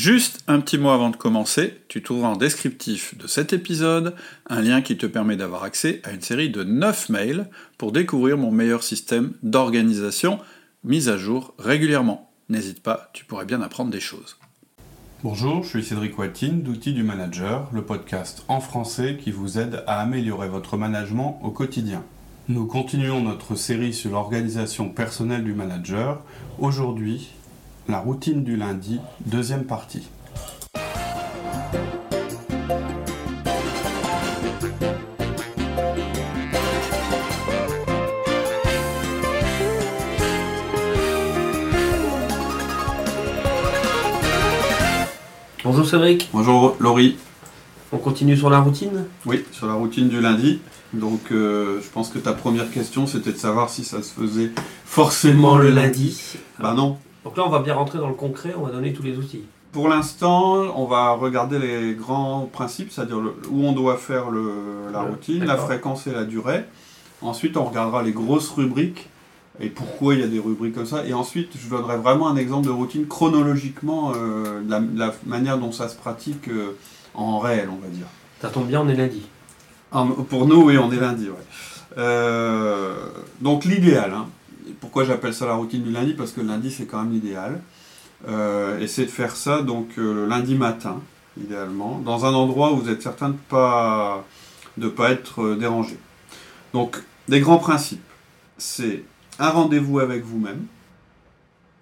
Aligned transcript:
Juste 0.00 0.42
un 0.46 0.60
petit 0.60 0.78
mot 0.78 0.88
avant 0.88 1.10
de 1.10 1.16
commencer, 1.16 1.82
tu 1.88 2.02
trouveras 2.02 2.28
en 2.28 2.36
descriptif 2.36 3.18
de 3.18 3.26
cet 3.26 3.52
épisode 3.52 4.14
un 4.48 4.62
lien 4.62 4.80
qui 4.80 4.96
te 4.96 5.04
permet 5.04 5.36
d'avoir 5.36 5.62
accès 5.62 6.00
à 6.04 6.12
une 6.12 6.22
série 6.22 6.48
de 6.48 6.64
9 6.64 7.10
mails 7.10 7.50
pour 7.76 7.92
découvrir 7.92 8.38
mon 8.38 8.50
meilleur 8.50 8.82
système 8.82 9.34
d'organisation 9.42 10.38
mis 10.84 11.10
à 11.10 11.18
jour 11.18 11.52
régulièrement. 11.58 12.32
N'hésite 12.48 12.82
pas, 12.82 13.10
tu 13.12 13.26
pourrais 13.26 13.44
bien 13.44 13.60
apprendre 13.60 13.90
des 13.90 14.00
choses. 14.00 14.38
Bonjour, 15.22 15.64
je 15.64 15.68
suis 15.68 15.84
Cédric 15.84 16.18
Watine 16.18 16.62
d'Outils 16.62 16.94
du 16.94 17.02
Manager, 17.02 17.68
le 17.70 17.82
podcast 17.82 18.42
en 18.48 18.60
français 18.60 19.18
qui 19.22 19.32
vous 19.32 19.58
aide 19.58 19.84
à 19.86 20.00
améliorer 20.00 20.48
votre 20.48 20.78
management 20.78 21.38
au 21.42 21.50
quotidien. 21.50 22.02
Nous 22.48 22.64
continuons 22.64 23.20
notre 23.20 23.54
série 23.54 23.92
sur 23.92 24.12
l'organisation 24.12 24.88
personnelle 24.88 25.44
du 25.44 25.52
manager. 25.52 26.22
Aujourd'hui, 26.58 27.28
la 27.90 27.98
routine 27.98 28.44
du 28.44 28.56
lundi, 28.56 29.00
deuxième 29.26 29.64
partie. 29.64 30.06
Bonjour 45.64 45.86
Cédric, 45.86 46.30
Bonjour 46.32 46.76
Laurie. 46.80 47.16
on 47.92 47.98
continue 47.98 48.36
sur 48.36 48.50
la 48.50 48.60
routine? 48.60 49.04
Oui, 49.26 49.44
sur 49.52 49.66
la 49.66 49.74
routine 49.74 50.08
du 50.08 50.20
lundi. 50.20 50.60
Donc 50.92 51.30
euh, 51.32 51.80
je 51.82 51.88
pense 51.88 52.08
que 52.08 52.18
ta 52.18 52.32
première 52.32 52.70
question 52.70 53.06
c'était 53.06 53.32
de 53.32 53.36
savoir 53.36 53.68
si 53.68 53.84
ça 53.84 54.02
se 54.02 54.12
faisait 54.12 54.50
forcément 54.84 55.58
le 55.58 55.70
lundi. 55.70 56.20
Bah 56.58 56.74
non. 56.74 56.96
Donc 57.24 57.36
là 57.36 57.44
on 57.46 57.50
va 57.50 57.60
bien 57.60 57.74
rentrer 57.74 57.98
dans 57.98 58.08
le 58.08 58.14
concret, 58.14 58.54
on 58.58 58.62
va 58.64 58.72
donner 58.72 58.92
tous 58.92 59.02
les 59.02 59.16
outils. 59.18 59.44
Pour 59.72 59.88
l'instant, 59.88 60.54
on 60.76 60.86
va 60.86 61.12
regarder 61.12 61.58
les 61.60 61.94
grands 61.94 62.48
principes, 62.52 62.90
c'est-à-dire 62.90 63.18
où 63.50 63.64
on 63.64 63.72
doit 63.72 63.96
faire 63.96 64.30
le- 64.30 64.90
la 64.92 65.02
routine, 65.02 65.44
la 65.44 65.56
fréquence 65.56 66.08
et 66.08 66.10
la 66.12 66.24
durée. 66.24 66.64
Ensuite, 67.22 67.56
on 67.56 67.64
regardera 67.64 68.02
les 68.02 68.10
grosses 68.10 68.50
rubriques 68.50 69.08
et 69.60 69.68
pourquoi 69.68 70.14
il 70.14 70.20
y 70.20 70.22
a 70.24 70.26
des 70.26 70.40
rubriques 70.40 70.74
comme 70.74 70.86
ça. 70.86 71.04
Et 71.06 71.12
ensuite, 71.12 71.52
je 71.56 71.68
donnerai 71.68 71.98
vraiment 71.98 72.28
un 72.28 72.36
exemple 72.36 72.66
de 72.66 72.72
routine 72.72 73.06
chronologiquement, 73.06 74.12
euh, 74.16 74.60
la, 74.66 75.12
manière 75.26 75.58
dont 75.58 75.70
ça 75.70 75.88
se 75.88 75.96
pratique 75.96 76.48
euh, 76.48 76.76
en 77.14 77.38
réel, 77.38 77.68
on 77.70 77.80
va 77.80 77.88
dire. 77.88 78.06
Ça 78.40 78.48
tombe 78.48 78.66
bien, 78.66 78.80
on 78.80 78.88
est 78.88 78.96
lundi. 78.96 79.22
Ah, 79.92 80.04
pour 80.28 80.46
nous, 80.46 80.62
oui, 80.62 80.78
on 80.78 80.90
est 80.90 80.98
lundi. 80.98 81.28
Ouais. 81.28 81.44
Euh, 81.98 82.94
donc 83.40 83.64
l'idéal, 83.64 84.12
hein. 84.14 84.26
Pourquoi 84.80 85.04
j'appelle 85.04 85.34
ça 85.34 85.46
la 85.46 85.54
routine 85.54 85.82
du 85.82 85.90
lundi 85.90 86.14
Parce 86.14 86.32
que 86.32 86.40
le 86.40 86.46
lundi, 86.46 86.70
c'est 86.70 86.86
quand 86.86 87.02
même 87.02 87.12
l'idéal. 87.12 87.60
Euh, 88.28 88.78
et 88.80 88.86
c'est 88.86 89.06
de 89.06 89.10
faire 89.10 89.34
ça 89.34 89.62
donc 89.62 89.98
euh, 89.98 90.12
le 90.12 90.26
lundi 90.26 90.54
matin, 90.54 91.00
idéalement, 91.40 91.98
dans 92.04 92.26
un 92.26 92.34
endroit 92.34 92.72
où 92.72 92.76
vous 92.76 92.90
êtes 92.90 93.02
certain 93.02 93.30
de 93.30 93.36
pas 93.48 94.24
de 94.76 94.88
pas 94.88 95.10
être 95.10 95.42
euh, 95.42 95.56
dérangé. 95.56 95.98
Donc 96.74 97.02
des 97.28 97.40
grands 97.40 97.58
principes, 97.58 98.02
c'est 98.58 99.04
un 99.38 99.50
rendez-vous 99.50 100.00
avec 100.00 100.22
vous-même. 100.22 100.66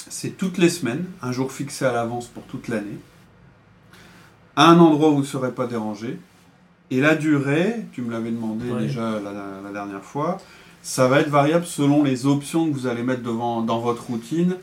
C'est 0.08 0.36
toutes 0.36 0.58
les 0.58 0.68
semaines, 0.68 1.06
un 1.22 1.32
jour 1.32 1.52
fixé 1.52 1.84
à 1.84 1.92
l'avance 1.92 2.28
pour 2.28 2.44
toute 2.44 2.68
l'année. 2.68 2.98
Un 4.56 4.78
endroit 4.78 5.10
où 5.10 5.16
vous 5.16 5.20
ne 5.20 5.26
serez 5.26 5.52
pas 5.52 5.66
dérangé. 5.66 6.18
Et 6.90 7.00
la 7.00 7.14
durée, 7.14 7.84
tu 7.92 8.00
me 8.00 8.10
l'avais 8.10 8.30
demandé 8.30 8.64
déjà 8.80 9.20
la, 9.20 9.32
la 9.62 9.72
dernière 9.72 10.02
fois, 10.02 10.38
ça 10.88 11.06
va 11.06 11.20
être 11.20 11.28
variable 11.28 11.66
selon 11.66 12.02
les 12.02 12.24
options 12.24 12.66
que 12.66 12.72
vous 12.72 12.86
allez 12.86 13.02
mettre 13.02 13.22
devant, 13.22 13.60
dans 13.60 13.78
votre 13.78 14.06
routine 14.06 14.56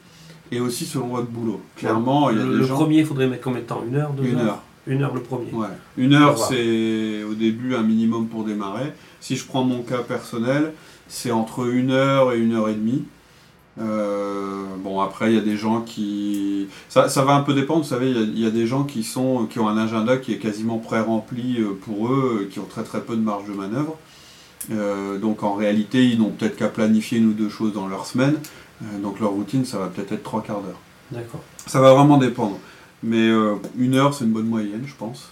et 0.52 0.60
aussi 0.60 0.86
selon 0.86 1.10
votre 1.10 1.28
boulot. 1.28 1.62
Clairement, 1.76 2.32
il 2.32 2.38
y 2.40 2.42
a 2.42 2.46
le, 2.46 2.52
des 2.54 2.58
le 2.58 2.66
gens... 2.66 2.74
premier, 2.78 2.98
il 3.02 3.06
faudrait 3.06 3.28
mettre 3.28 3.44
combien 3.44 3.62
de 3.62 3.66
temps? 3.68 3.84
Une 3.88 3.96
heure, 3.96 4.12
deux 4.12 4.24
Une 4.24 4.40
heures 4.40 4.46
heure. 4.46 4.62
Une 4.88 5.04
heure 5.04 5.14
le 5.14 5.22
premier. 5.22 5.52
Ouais. 5.54 5.68
Une 5.98 6.14
heure, 6.16 6.36
c'est 6.40 7.24
au 7.24 7.36
début 7.36 7.76
un 7.76 7.84
minimum 7.84 8.28
pour 8.28 8.44
démarrer. 8.44 8.92
Si 9.22 9.36
je 9.36 9.46
prends 9.46 9.64
mon 9.64 9.84
cas 9.84 10.00
personnel, 10.00 10.74
c'est 11.08 11.30
entre 11.30 11.68
une 11.72 11.92
heure 11.92 12.34
et 12.34 12.40
une 12.40 12.54
heure 12.54 12.70
et 12.70 12.74
demie. 12.74 13.04
Euh, 13.80 14.64
bon, 14.84 15.02
après, 15.02 15.32
il 15.32 15.36
y 15.36 15.40
a 15.40 15.44
des 15.44 15.58
gens 15.58 15.82
qui. 15.82 16.68
Ça, 16.90 17.08
ça 17.08 17.24
va 17.24 17.36
un 17.36 17.42
peu 17.42 17.54
dépendre, 17.54 17.84
vous 17.84 17.88
savez, 17.90 18.10
il 18.10 18.18
y 18.18 18.20
a- 18.20 18.24
il 18.24 18.40
y, 18.40 18.48
a 18.48 18.52
des 18.52 18.66
gens 18.66 18.84
qui, 18.84 19.04
sont, 19.04 19.46
qui 19.46 19.60
ont 19.60 19.68
un 19.68 19.78
agenda 19.78 20.18
qui 20.18 20.34
est 20.34 20.38
quasiment 20.40 20.80
pré-rempli 20.80 21.58
euh, 21.60 21.78
pour 21.86 22.08
eux, 22.08 22.48
qui 22.50 22.58
ont 22.60 22.68
très 22.70 22.84
très 22.84 23.02
peu 23.02 23.16
de 23.16 23.22
marge 23.22 23.48
de 23.48 23.54
manœuvre. 23.54 23.96
Euh, 24.72 25.18
donc 25.18 25.44
en 25.44 25.54
réalité, 25.54 26.06
ils 26.06 26.18
n'ont 26.20 26.32
peut-être 26.32 26.56
qu'à 26.56 26.68
planifier 26.70 27.18
une 27.20 27.28
ou 27.30 27.34
deux 27.34 27.50
choses 27.50 27.74
dans 27.74 27.88
leur 27.88 28.06
semaine. 28.06 28.36
Euh, 28.84 29.00
donc 29.02 29.20
leur 29.20 29.32
routine, 29.32 29.64
ça 29.66 29.78
va 29.78 29.88
peut-être 29.88 30.12
être 30.12 30.24
trois 30.24 30.42
quarts 30.42 30.62
d'heure. 30.62 30.80
D'accord. 31.12 31.42
Ça 31.68 31.80
va 31.82 31.94
vraiment 31.94 32.18
dépendre. 32.18 32.60
Mais 33.04 33.28
euh, 33.30 33.56
une 33.78 33.96
heure, 33.96 34.14
c'est 34.14 34.26
une 34.26 34.32
bonne 34.32 34.48
moyenne, 34.48 34.84
je 34.86 34.96
pense. 34.96 35.30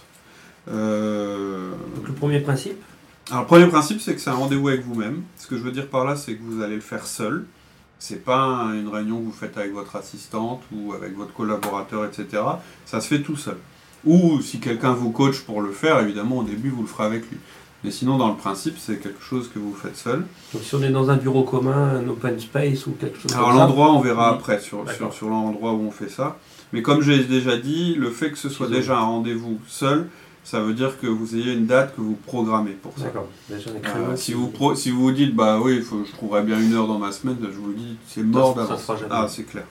Donc 1.96 2.06
le 2.08 2.12
premier 2.14 2.40
principe, 2.40 2.76
Alors, 3.30 3.42
le 3.42 3.46
premier 3.46 3.66
principe, 3.66 4.00
c'est 4.00 4.14
que 4.14 4.20
c'est 4.20 4.30
un 4.30 4.34
rendez-vous 4.34 4.68
avec 4.68 4.84
vous-même. 4.84 5.22
Ce 5.36 5.46
que 5.46 5.56
je 5.56 5.62
veux 5.62 5.72
dire 5.72 5.88
par 5.88 6.04
là, 6.04 6.14
c'est 6.16 6.34
que 6.36 6.42
vous 6.42 6.62
allez 6.62 6.74
le 6.76 6.80
faire 6.80 7.06
seul. 7.06 7.44
C'est 7.98 8.22
pas 8.24 8.36
un- 8.38 8.74
une 8.74 8.88
réunion 8.88 9.18
que 9.20 9.24
vous 9.24 9.32
faites 9.32 9.56
avec 9.56 9.72
votre 9.72 9.96
assistante 9.96 10.60
ou 10.72 10.92
avec 10.92 11.16
votre 11.16 11.32
collaborateur, 11.32 12.04
etc. 12.04 12.42
Ça 12.84 13.00
se 13.00 13.08
fait 13.08 13.22
tout 13.22 13.36
seul. 13.36 13.56
Ou 14.04 14.40
si 14.42 14.60
quelqu'un 14.60 14.92
vous 14.92 15.10
coach 15.10 15.40
pour 15.40 15.62
le 15.62 15.70
faire, 15.72 15.98
évidemment, 16.00 16.38
au 16.38 16.42
début, 16.44 16.68
vous 16.68 16.82
le 16.82 16.88
ferez 16.88 17.04
avec 17.06 17.22
lui. 17.30 17.38
Mais 17.84 17.90
sinon, 17.90 18.16
dans 18.16 18.28
le 18.30 18.36
principe, 18.36 18.76
c'est 18.78 18.96
quelque 18.98 19.22
chose 19.22 19.50
que 19.52 19.58
vous 19.58 19.74
faites 19.74 19.96
seul. 19.96 20.24
donc 20.54 20.62
si 20.62 20.74
on 20.74 20.82
est 20.82 20.90
dans 20.90 21.10
un 21.10 21.16
bureau 21.16 21.42
commun, 21.42 21.96
un 22.02 22.08
open 22.08 22.40
space 22.40 22.86
ou 22.86 22.92
quelque 22.92 23.18
chose 23.20 23.32
Alors 23.34 23.48
comme 23.48 23.56
ça. 23.58 23.62
l'endroit, 23.64 23.92
on 23.92 24.00
verra 24.00 24.30
Oui. 24.32 24.38
après 24.38 24.58
sur, 24.60 24.90
sur, 24.90 25.12
sur 25.12 25.28
l'endroit 25.28 25.72
où 25.74 25.82
on 25.86 25.90
fait 25.90 26.08
ça. 26.08 26.38
Mais 26.72 26.80
comme 26.82 27.02
j'ai 27.02 27.22
déjà 27.24 27.56
dit, 27.58 27.94
le 27.94 28.10
fait 28.10 28.30
que 28.30 28.38
ce 28.38 28.48
soit 28.48 28.68
déjà 28.68 28.96
un 28.96 29.02
rendez-vous 29.04 29.58
seul, 29.68 30.08
ça 30.44 30.60
veut 30.60 30.72
dire 30.74 30.98
que 31.00 31.06
vous 31.06 31.36
ayez 31.36 31.52
une 31.52 31.66
date 31.66 31.94
que 31.94 32.00
vous 32.00 32.16
programmez 32.26 32.72
pour 32.72 32.92
ça. 32.98 33.04
D'accord. 33.04 33.28
Déjà 33.50 33.70
Euh, 33.70 34.16
si, 34.16 34.32
vous 34.32 34.48
pro- 34.48 34.74
si 34.74 34.90
vous 34.90 35.02
vous 35.02 35.12
dites, 35.12 35.34
bah 35.34 35.58
oui, 35.62 35.80
faut- 35.82 36.04
je 36.04 36.12
trouverai 36.12 36.42
bien 36.42 36.58
une 36.58 36.72
heure 36.74 36.86
dans 36.88 36.98
ma 36.98 37.12
semaine, 37.12 37.36
je 37.42 37.56
vous 37.58 37.68
le 37.68 37.74
dis, 37.74 37.96
c'est 38.06 38.22
mort 38.22 38.54
d'avance. 38.54 38.90
Ah, 39.10 39.26
c'est 39.28 39.44
clair. 39.44 39.64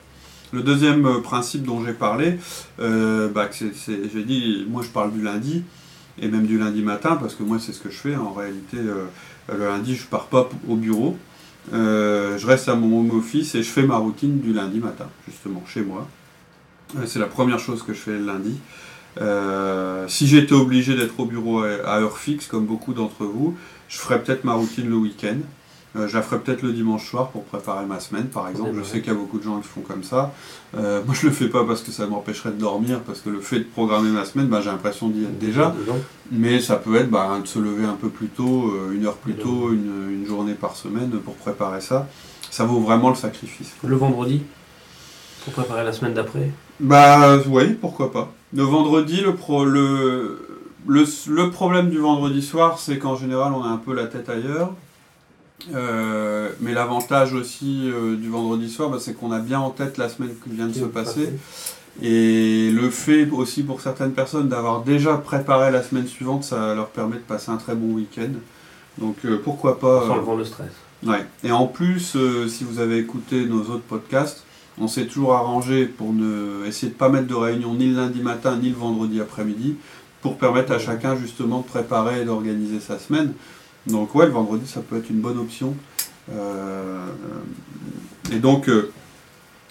Le 0.52 0.62
deuxième 0.62 1.04
euh, 1.06 1.20
principe 1.20 1.64
dont 1.64 1.84
j'ai 1.84 1.92
parlé, 1.92 2.38
euh, 2.80 3.28
bah, 3.28 3.48
j'ai 3.52 4.22
dit, 4.22 4.64
moi 4.68 4.82
je 4.82 4.88
parle 4.88 5.12
du 5.12 5.20
lundi, 5.22 5.64
et 6.20 6.28
même 6.28 6.46
du 6.46 6.58
lundi 6.58 6.82
matin, 6.82 7.16
parce 7.16 7.34
que 7.34 7.42
moi 7.42 7.58
c'est 7.58 7.72
ce 7.72 7.80
que 7.80 7.90
je 7.90 7.96
fais. 7.96 8.16
En 8.16 8.32
réalité, 8.32 8.76
euh, 8.78 9.04
le 9.52 9.66
lundi, 9.66 9.94
je 9.94 10.06
pars 10.06 10.26
pas 10.26 10.48
au 10.68 10.76
bureau. 10.76 11.16
Euh, 11.72 12.36
je 12.38 12.46
reste 12.46 12.68
à 12.68 12.74
mon 12.74 13.00
home 13.00 13.18
office 13.18 13.54
et 13.54 13.62
je 13.62 13.68
fais 13.68 13.82
ma 13.82 13.96
routine 13.96 14.40
du 14.40 14.52
lundi 14.52 14.78
matin, 14.78 15.08
justement, 15.28 15.62
chez 15.66 15.82
moi. 15.82 16.06
Euh, 16.96 17.04
c'est 17.06 17.18
la 17.18 17.26
première 17.26 17.58
chose 17.58 17.82
que 17.82 17.92
je 17.94 17.98
fais 17.98 18.12
le 18.12 18.24
lundi. 18.24 18.58
Si 20.08 20.26
j'étais 20.26 20.54
obligé 20.54 20.96
d'être 20.96 21.18
au 21.20 21.24
bureau 21.24 21.62
à 21.62 22.00
heure 22.00 22.18
fixe, 22.18 22.46
comme 22.46 22.66
beaucoup 22.66 22.94
d'entre 22.94 23.24
vous, 23.24 23.56
je 23.88 23.98
ferais 23.98 24.20
peut-être 24.20 24.44
ma 24.44 24.54
routine 24.54 24.88
le 24.88 24.96
week-end. 24.96 25.36
Euh, 25.96 26.08
je 26.08 26.16
la 26.16 26.22
ferais 26.22 26.40
peut-être 26.40 26.62
le 26.62 26.72
dimanche 26.72 27.08
soir 27.08 27.28
pour 27.28 27.44
préparer 27.44 27.86
ma 27.86 28.00
semaine, 28.00 28.26
par 28.26 28.48
exemple. 28.48 28.72
Je 28.76 28.82
sais 28.82 29.00
qu'il 29.00 29.12
y 29.12 29.14
a 29.14 29.18
beaucoup 29.18 29.38
de 29.38 29.44
gens 29.44 29.60
qui 29.60 29.68
font 29.68 29.82
comme 29.82 30.02
ça. 30.02 30.32
Euh, 30.76 31.02
moi, 31.06 31.14
je 31.14 31.26
le 31.26 31.32
fais 31.32 31.48
pas 31.48 31.64
parce 31.64 31.82
que 31.82 31.92
ça 31.92 32.06
m'empêcherait 32.06 32.50
de 32.50 32.58
dormir, 32.58 33.00
parce 33.00 33.20
que 33.20 33.30
le 33.30 33.40
fait 33.40 33.60
de 33.60 33.64
programmer 33.64 34.10
ma 34.10 34.24
semaine, 34.24 34.48
bah, 34.48 34.60
j'ai 34.60 34.70
l'impression 34.70 35.08
d'y 35.08 35.22
être 35.22 35.38
déjà. 35.38 35.74
Mais 36.32 36.60
ça 36.60 36.76
peut 36.76 36.96
être 36.96 37.10
bah, 37.10 37.38
de 37.40 37.46
se 37.46 37.58
lever 37.60 37.84
un 37.84 37.94
peu 37.94 38.08
plus 38.08 38.28
tôt, 38.28 38.72
euh, 38.74 38.92
une 38.92 39.06
heure 39.06 39.16
plus 39.16 39.34
tôt, 39.34 39.72
une, 39.72 40.10
une 40.10 40.26
journée 40.26 40.54
par 40.54 40.74
semaine 40.74 41.10
pour 41.24 41.34
préparer 41.36 41.80
ça. 41.80 42.08
Ça 42.50 42.64
vaut 42.64 42.80
vraiment 42.80 43.10
le 43.10 43.16
sacrifice. 43.16 43.72
Le 43.84 43.96
vendredi, 43.96 44.42
pour 45.44 45.52
préparer 45.52 45.84
la 45.84 45.92
semaine 45.92 46.14
d'après? 46.14 46.50
Bah 46.80 47.38
oui, 47.46 47.74
pourquoi 47.80 48.10
pas. 48.10 48.32
Le 48.52 48.62
vendredi, 48.62 49.20
le, 49.20 49.34
pro, 49.34 49.64
le, 49.64 50.40
le, 50.88 51.04
le 51.28 51.50
problème 51.50 51.90
du 51.90 51.98
vendredi 51.98 52.42
soir, 52.42 52.78
c'est 52.78 52.98
qu'en 52.98 53.16
général, 53.16 53.52
on 53.52 53.62
a 53.62 53.68
un 53.68 53.76
peu 53.76 53.94
la 53.94 54.06
tête 54.06 54.28
ailleurs. 54.28 54.72
Euh, 55.74 56.50
mais 56.60 56.74
l'avantage 56.74 57.32
aussi 57.32 57.90
euh, 57.90 58.16
du 58.16 58.28
vendredi 58.28 58.68
soir, 58.68 58.90
bah, 58.90 58.98
c'est 59.00 59.14
qu'on 59.14 59.32
a 59.32 59.38
bien 59.38 59.60
en 59.60 59.70
tête 59.70 59.96
la 59.96 60.08
semaine 60.08 60.34
qui 60.42 60.50
vient 60.50 60.66
de 60.66 60.74
se 60.74 60.84
passer. 60.84 61.30
Et 62.02 62.70
le 62.72 62.90
fait 62.90 63.30
aussi 63.30 63.62
pour 63.62 63.80
certaines 63.80 64.12
personnes 64.12 64.48
d'avoir 64.48 64.82
déjà 64.82 65.16
préparé 65.16 65.70
la 65.70 65.82
semaine 65.82 66.06
suivante, 66.06 66.42
ça 66.42 66.74
leur 66.74 66.88
permet 66.88 67.16
de 67.16 67.22
passer 67.22 67.50
un 67.50 67.56
très 67.56 67.74
bon 67.74 67.94
week-end. 67.94 68.30
Donc 68.98 69.16
euh, 69.24 69.40
pourquoi 69.42 69.78
pas. 69.78 70.06
Sans 70.06 70.18
euh, 70.18 70.32
le 70.32 70.38
le 70.38 70.44
stress. 70.44 70.72
Ouais. 71.04 71.24
Et 71.44 71.52
en 71.52 71.66
plus, 71.66 72.16
euh, 72.16 72.48
si 72.48 72.64
vous 72.64 72.80
avez 72.80 72.98
écouté 72.98 73.44
nos 73.44 73.62
autres 73.62 73.84
podcasts, 73.88 74.44
on 74.78 74.88
s'est 74.88 75.06
toujours 75.06 75.34
arrangé 75.34 75.86
pour 75.86 76.12
ne 76.12 76.66
essayer 76.66 76.90
de 76.90 76.96
pas 76.96 77.08
mettre 77.08 77.28
de 77.28 77.34
réunion 77.34 77.74
ni 77.74 77.86
le 77.86 77.96
lundi 77.96 78.20
matin 78.22 78.58
ni 78.60 78.70
le 78.70 78.76
vendredi 78.76 79.20
après-midi 79.20 79.76
pour 80.20 80.36
permettre 80.36 80.72
à 80.72 80.78
chacun 80.78 81.16
justement 81.16 81.60
de 81.60 81.66
préparer 81.66 82.22
et 82.22 82.24
d'organiser 82.24 82.80
sa 82.80 82.98
semaine. 82.98 83.32
Donc 83.86 84.14
ouais, 84.14 84.26
le 84.26 84.32
vendredi 84.32 84.66
ça 84.66 84.80
peut 84.80 84.96
être 84.96 85.10
une 85.10 85.20
bonne 85.20 85.38
option. 85.38 85.74
Euh, 86.32 87.06
et 88.32 88.38
donc, 88.38 88.68
euh, 88.68 88.90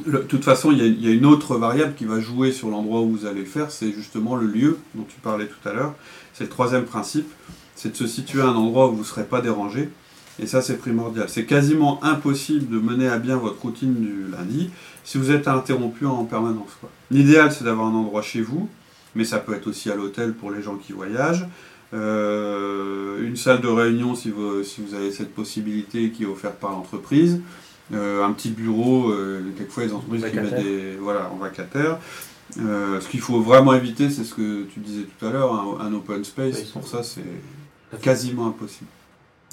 de 0.05 0.17
toute 0.19 0.43
façon, 0.43 0.71
il 0.71 0.83
y, 0.83 1.05
y 1.05 1.07
a 1.07 1.11
une 1.11 1.25
autre 1.25 1.57
variable 1.57 1.93
qui 1.95 2.05
va 2.05 2.19
jouer 2.19 2.51
sur 2.51 2.69
l'endroit 2.69 3.01
où 3.01 3.09
vous 3.09 3.25
allez 3.25 3.41
le 3.41 3.45
faire, 3.45 3.71
c'est 3.71 3.91
justement 3.91 4.35
le 4.35 4.47
lieu 4.47 4.77
dont 4.95 5.05
tu 5.07 5.19
parlais 5.19 5.47
tout 5.47 5.67
à 5.67 5.73
l'heure. 5.73 5.95
C'est 6.33 6.43
le 6.43 6.49
troisième 6.49 6.85
principe, 6.85 7.29
c'est 7.75 7.91
de 7.91 7.97
se 7.97 8.07
situer 8.07 8.41
à 8.41 8.45
un 8.45 8.55
endroit 8.55 8.89
où 8.89 8.93
vous 8.93 8.99
ne 8.99 9.05
serez 9.05 9.25
pas 9.25 9.41
dérangé. 9.41 9.89
Et 10.39 10.47
ça, 10.47 10.61
c'est 10.61 10.77
primordial. 10.77 11.29
C'est 11.29 11.45
quasiment 11.45 12.03
impossible 12.03 12.67
de 12.73 12.79
mener 12.79 13.07
à 13.07 13.19
bien 13.19 13.37
votre 13.37 13.61
routine 13.61 13.93
du 13.93 14.25
lundi 14.31 14.71
si 15.03 15.19
vous 15.19 15.31
êtes 15.31 15.47
interrompu 15.47 16.07
en 16.07 16.23
permanence. 16.25 16.71
L'idéal, 17.11 17.51
c'est 17.51 17.63
d'avoir 17.63 17.87
un 17.87 17.93
endroit 17.93 18.23
chez 18.23 18.41
vous, 18.41 18.67
mais 19.15 19.25
ça 19.25 19.37
peut 19.37 19.53
être 19.53 19.67
aussi 19.67 19.91
à 19.91 19.95
l'hôtel 19.95 20.33
pour 20.33 20.49
les 20.49 20.63
gens 20.63 20.75
qui 20.75 20.91
voyagent. 20.91 21.45
Euh, 21.93 23.23
une 23.23 23.35
salle 23.35 23.61
de 23.61 23.67
réunion 23.67 24.15
si 24.15 24.31
vous, 24.31 24.63
si 24.63 24.81
vous 24.81 24.95
avez 24.95 25.11
cette 25.11 25.33
possibilité 25.33 26.09
qui 26.09 26.23
est 26.23 26.25
offerte 26.25 26.55
par 26.55 26.71
l'entreprise. 26.71 27.41
Euh, 27.93 28.23
un 28.23 28.31
petit 28.31 28.49
bureau, 28.49 29.11
euh, 29.11 29.41
quelquefois 29.57 29.83
les 29.83 29.93
entreprises 29.93 30.25
qui 30.29 30.35
mettent 30.37 30.63
des. 30.63 30.95
Voilà, 30.99 31.29
en 31.31 31.35
vacataire. 31.35 31.99
Euh, 32.59 32.99
ce 32.99 33.07
qu'il 33.07 33.19
faut 33.19 33.41
vraiment 33.41 33.73
éviter, 33.73 34.09
c'est 34.09 34.23
ce 34.23 34.33
que 34.33 34.63
tu 34.63 34.79
disais 34.79 35.03
tout 35.03 35.25
à 35.25 35.31
l'heure, 35.31 35.53
un, 35.53 35.85
un 35.85 35.93
open 35.93 36.23
space. 36.23 36.55
Oui, 36.59 36.69
pour 36.73 36.87
ça, 36.87 37.03
c'est 37.03 37.21
quasiment 38.01 38.47
impossible. 38.47 38.89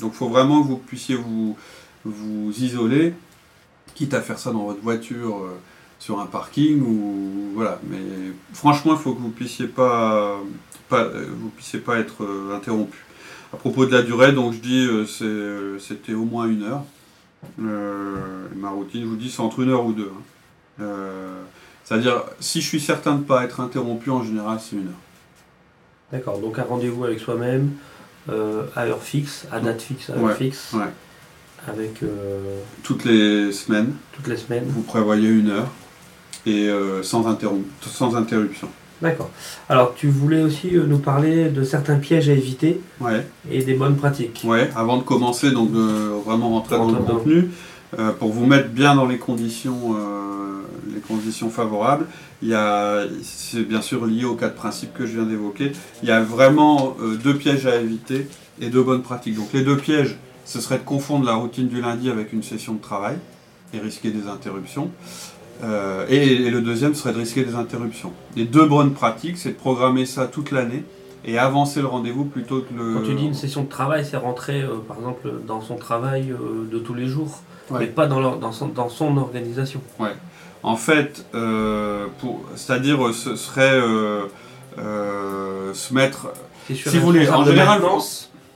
Donc 0.01 0.13
il 0.15 0.17
faut 0.17 0.29
vraiment 0.29 0.63
que 0.63 0.69
vous 0.69 0.77
puissiez 0.79 1.17
vous, 1.17 1.57
vous 2.05 2.53
isoler, 2.59 3.13
quitte 3.95 4.15
à 4.15 4.23
faire 4.23 4.39
ça 4.39 4.51
dans 4.53 4.65
votre 4.65 4.81
voiture 4.81 5.45
sur 6.01 6.19
un 6.19 6.27
parking 6.27 6.81
ou 6.83 7.53
voilà. 7.55 7.79
Mais 7.89 7.99
franchement, 8.53 8.95
il 8.95 8.99
faut 8.99 9.15
que 9.15 9.21
vous 9.21 9.29
puissiez 9.31 9.67
pas, 9.69 10.39
pas 10.89 11.03
euh, 11.03 11.27
vous 11.39 11.51
puissiez 11.51 11.79
pas 11.79 11.99
être 11.99 12.25
euh, 12.25 12.57
interrompu. 12.57 13.05
À 13.53 13.57
propos 13.57 13.85
de 13.87 13.93
la 13.93 14.03
durée, 14.03 14.33
donc 14.33 14.53
je 14.55 14.59
dis 14.59 14.87
euh, 14.87 15.05
euh, 15.23 15.79
c'était 15.79 16.15
au 16.15 16.25
moins 16.25 16.47
une 16.49 16.63
heure. 16.65 16.83
Euh, 17.61 18.17
ma 18.57 18.71
routine, 18.71 19.03
je 19.03 19.07
vous 19.07 19.17
dis, 19.17 19.31
c'est 19.31 19.41
entre 19.41 19.61
une 19.61 19.71
heure 19.71 19.85
ou 19.87 19.93
deux. 19.93 20.11
hein. 20.81 20.85
C'est-à-dire, 21.85 22.23
si 22.39 22.61
je 22.61 22.67
suis 22.67 22.81
certain 22.81 23.15
de 23.15 23.21
ne 23.21 23.25
pas 23.25 23.45
être 23.45 23.61
interrompu, 23.61 24.11
en 24.11 24.23
général, 24.23 24.59
c'est 24.61 24.77
une 24.77 24.87
heure. 24.89 25.03
D'accord, 26.13 26.39
donc 26.39 26.59
un 26.59 26.63
rendez-vous 26.63 27.05
avec 27.05 27.19
soi-même, 27.19 27.71
à 28.29 28.85
heure 28.87 29.03
fixe, 29.03 29.47
à 29.51 29.59
date 29.61 29.83
fixe, 29.83 30.11
à 30.11 30.15
heure 30.15 30.23
Ouais, 30.23 30.35
fixe, 30.37 30.73
ouais. 30.75 30.85
avec 31.67 32.01
Toutes 32.85 33.05
les 33.05 33.51
semaines, 33.53 33.95
toutes 34.13 34.29
les 34.29 34.37
semaines. 34.37 34.65
vous 34.69 34.83
prévoyez 34.83 35.29
une 35.29 35.51
heure 35.51 35.69
et 36.47 36.69
euh, 36.69 37.03
sans, 37.03 37.27
interrom- 37.31 37.63
sans 37.83 38.17
interruption. 38.17 38.69
D'accord. 39.03 39.31
Alors, 39.69 39.95
tu 39.95 40.09
voulais 40.09 40.43
aussi 40.43 40.77
euh, 40.77 40.85
nous 40.87 40.99
parler 40.99 41.49
de 41.49 41.63
certains 41.65 41.97
pièges 41.97 42.29
à 42.29 42.33
éviter 42.33 42.81
Ouais, 43.01 43.27
et 43.51 43.63
des 43.63 43.75
bonnes 43.75 43.97
pratiques. 43.97 44.43
ouais. 44.45 44.71
Avant 44.77 44.99
de 44.99 45.03
commencer, 45.03 45.51
donc 45.53 45.73
de 45.73 45.81
vraiment 46.25 46.51
rentrer 46.51 46.77
dans 46.77 46.91
le 46.91 46.99
contenu, 46.99 47.49
euh, 47.99 48.13
pour 48.13 48.31
vous 48.31 48.45
mettre 48.47 48.69
bien 48.69 48.95
dans 48.95 49.07
les 49.07 49.17
conditions, 49.19 49.97
euh, 49.97 50.61
les 50.95 51.01
conditions 51.01 51.49
favorables, 51.51 52.07
il 52.43 52.57
c'est 53.23 53.63
bien 53.67 53.81
sûr 53.83 54.05
lié 54.07 54.25
aux 54.25 54.35
quatre 54.35 54.55
principes 54.55 54.93
que 54.95 55.07
je 55.07 55.15
viens 55.15 55.25
d'évoquer. 55.27 55.73
Il 56.03 56.09
y 56.09 56.13
a 56.13 56.21
vraiment 56.21 56.97
euh, 57.01 57.17
deux 57.17 57.35
pièges 57.35 57.67
à 57.67 57.77
éviter 57.81 58.27
et 58.61 58.69
deux 58.69 58.83
bonnes 58.83 59.03
pratiques. 59.03 59.37
Donc 59.37 59.49
les 59.55 59.63
deux 59.63 59.77
pièges, 59.77 60.17
ce 60.45 60.61
serait 60.61 60.79
de 60.79 60.85
confondre 60.85 61.25
la 61.25 61.35
routine 61.35 61.69
du 61.69 61.81
lundi 61.81 62.11
avec 62.11 62.33
une 62.33 62.43
session 62.43 62.75
de 62.75 62.81
travail 62.81 63.17
et 63.73 63.79
risquer 63.79 64.11
des 64.11 64.27
interruptions. 64.29 64.91
Euh, 65.63 66.07
et, 66.09 66.17
et 66.47 66.51
le 66.51 66.63
deuxième 66.63 66.95
serait 66.95 67.13
de 67.13 67.19
risquer 67.19 67.45
des 67.45 67.55
interruptions. 67.55 68.13
Les 68.37 68.45
deux 68.45 68.67
bonnes 68.67 68.93
pratiques, 68.95 69.37
c'est 69.39 69.51
de 69.51 69.55
programmer 69.57 70.07
ça 70.07 70.27
toute 70.27 70.51
l'année 70.53 70.85
et 71.25 71.39
avancer 71.39 71.81
le 71.81 71.87
rendez-vous 71.87 72.25
plutôt 72.25 72.61
que 72.61 72.73
le. 72.75 72.95
Quand 72.95 73.05
tu 73.05 73.15
dis 73.15 73.27
une 73.27 73.35
session 73.35 73.65
de 73.65 73.69
travail, 73.69 74.07
c'est 74.09 74.17
rentrer, 74.17 74.63
euh, 74.63 74.77
par 74.89 74.97
exemple, 74.97 75.31
dans 75.47 75.61
son 75.61 75.77
travail 75.77 76.31
euh, 76.33 76.67
de 76.71 76.79
tous 76.79 76.95
les 76.95 77.07
jours, 77.07 77.43
Ouais. 77.71 77.81
mais 77.81 77.87
pas 77.87 78.07
dans, 78.07 78.21
leur- 78.21 78.39
dans, 78.39 78.53
son, 78.53 78.69
dans 78.69 78.89
son 78.89 79.17
organisation. 79.19 79.81
En 80.63 80.77
fait, 80.77 81.25
c'est-à-dire, 82.57 83.15
ce 83.15 83.37
serait 83.37 83.81
se 84.77 85.95
mettre. 85.95 86.29
Si, 86.67 86.77
Si 86.77 86.99
vous 86.99 87.07
voulez, 87.07 87.29
en 87.31 87.45
général, 87.45 87.81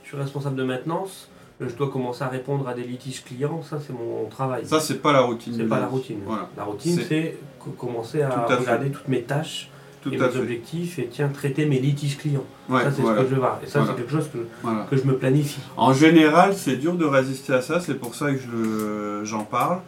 je 0.03 0.07
suis 0.09 0.17
responsable 0.17 0.55
de 0.55 0.63
maintenance, 0.63 1.27
je 1.61 1.73
dois 1.75 1.89
commencer 1.89 2.23
à 2.23 2.27
répondre 2.27 2.67
à 2.67 2.73
des 2.73 2.83
litiges 2.83 3.23
clients, 3.23 3.61
ça 3.63 3.77
c'est 3.85 3.93
mon 3.93 4.25
travail. 4.29 4.65
Ça, 4.65 4.79
c'est 4.79 5.01
pas 5.01 5.13
la 5.13 5.21
routine. 5.21 5.53
c'est 5.55 5.63
pas 5.63 5.79
la 5.79 5.87
routine. 5.87 6.19
Voilà. 6.25 6.49
La 6.57 6.63
routine, 6.63 6.95
C'est- 6.97 7.05
c'est 7.07 7.37
co- 7.59 7.71
commencer 7.71 8.21
à, 8.21 8.29
fait. 8.47 8.55
regarder 8.55 8.89
toutes 8.89 9.07
mes 9.07 9.21
tâches 9.21 9.69
Tout 10.01 10.09
et 10.13 10.17
mes 10.17 10.29
fait. 10.29 10.37
objectifs 10.37 10.99
et 10.99 11.07
tiens, 11.11 11.29
traiter 11.29 11.65
mes 11.65 11.79
litiges 11.79 12.17
clients. 12.17 12.43
Ouais, 12.69 12.83
ça, 12.83 12.91
c'est 12.91 13.01
voilà, 13.01 13.17
ce 13.19 13.23
que 13.23 13.29
je 13.29 13.33
veux 13.35 13.39
voir. 13.39 13.59
Et 13.63 13.67
ça, 13.67 13.79
Voilà. 13.79 13.93
c'est 13.95 14.01
quelque 14.03 14.11
chose 14.11 14.29
que, 14.33 14.89
que 14.89 14.97
je 15.01 15.07
me 15.07 15.15
planifie. 15.17 15.61
En 15.77 15.93
général, 15.93 16.53
c'est 16.55 16.75
dur 16.75 16.95
de 16.95 17.05
résister 17.05 17.53
à 17.53 17.61
ça, 17.61 17.79
c'est 17.79 17.95
pour 17.95 18.15
ça 18.15 18.31
que 18.33 18.37
je 18.39 19.21
j'en 19.23 19.43
parle. 19.43 19.79